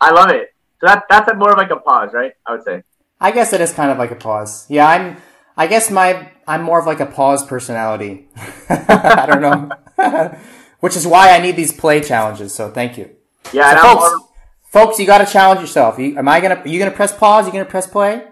I 0.00 0.10
love 0.12 0.30
it. 0.30 0.54
So 0.80 0.86
that 0.86 1.04
that's 1.08 1.30
more 1.36 1.52
of 1.52 1.58
like 1.58 1.70
a 1.70 1.76
pause, 1.76 2.10
right? 2.12 2.32
I 2.46 2.52
would 2.52 2.64
say. 2.64 2.82
I 3.20 3.30
guess 3.32 3.52
it 3.52 3.60
is 3.60 3.72
kind 3.72 3.90
of 3.90 3.98
like 3.98 4.10
a 4.10 4.16
pause. 4.16 4.66
Yeah, 4.68 4.88
I'm. 4.88 5.16
I 5.56 5.66
guess 5.66 5.90
my 5.90 6.30
I'm 6.46 6.62
more 6.62 6.78
of 6.78 6.86
like 6.86 7.00
a 7.00 7.06
pause 7.06 7.44
personality. 7.44 8.28
I 8.68 9.26
don't 9.26 9.42
know, 9.42 10.38
which 10.80 10.96
is 10.96 11.06
why 11.06 11.30
I 11.30 11.40
need 11.40 11.56
these 11.56 11.72
play 11.72 12.00
challenges. 12.00 12.54
So 12.54 12.70
thank 12.70 12.96
you. 12.96 13.10
Yeah, 13.52 13.74
So 13.74 13.82
folks, 13.82 14.00
more, 14.00 14.28
folks, 14.70 14.98
you 14.98 15.06
got 15.06 15.18
to 15.18 15.30
challenge 15.30 15.60
yourself. 15.60 15.98
You, 15.98 16.16
am 16.16 16.28
I 16.28 16.40
gonna? 16.40 16.56
Are 16.56 16.68
you 16.68 16.78
gonna 16.78 16.90
press 16.90 17.16
pause? 17.16 17.44
Are 17.44 17.48
you 17.48 17.52
gonna 17.52 17.64
press 17.64 17.86
play? 17.86 18.24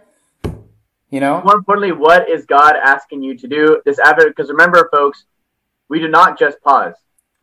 You 1.10 1.20
know. 1.20 1.40
more 1.44 1.54
importantly, 1.54 1.92
what 1.92 2.28
is 2.28 2.46
God 2.46 2.74
asking 2.76 3.22
you 3.22 3.36
to 3.38 3.46
do? 3.46 3.80
This 3.84 3.98
Advent, 3.98 4.34
because 4.34 4.50
remember, 4.50 4.88
folks, 4.92 5.24
we 5.88 6.00
do 6.00 6.08
not 6.08 6.38
just 6.38 6.60
pause. 6.62 6.94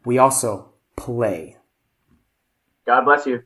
We 0.05 0.17
also 0.17 0.73
play. 0.97 1.57
God 2.85 3.05
bless 3.05 3.25
you. 3.25 3.43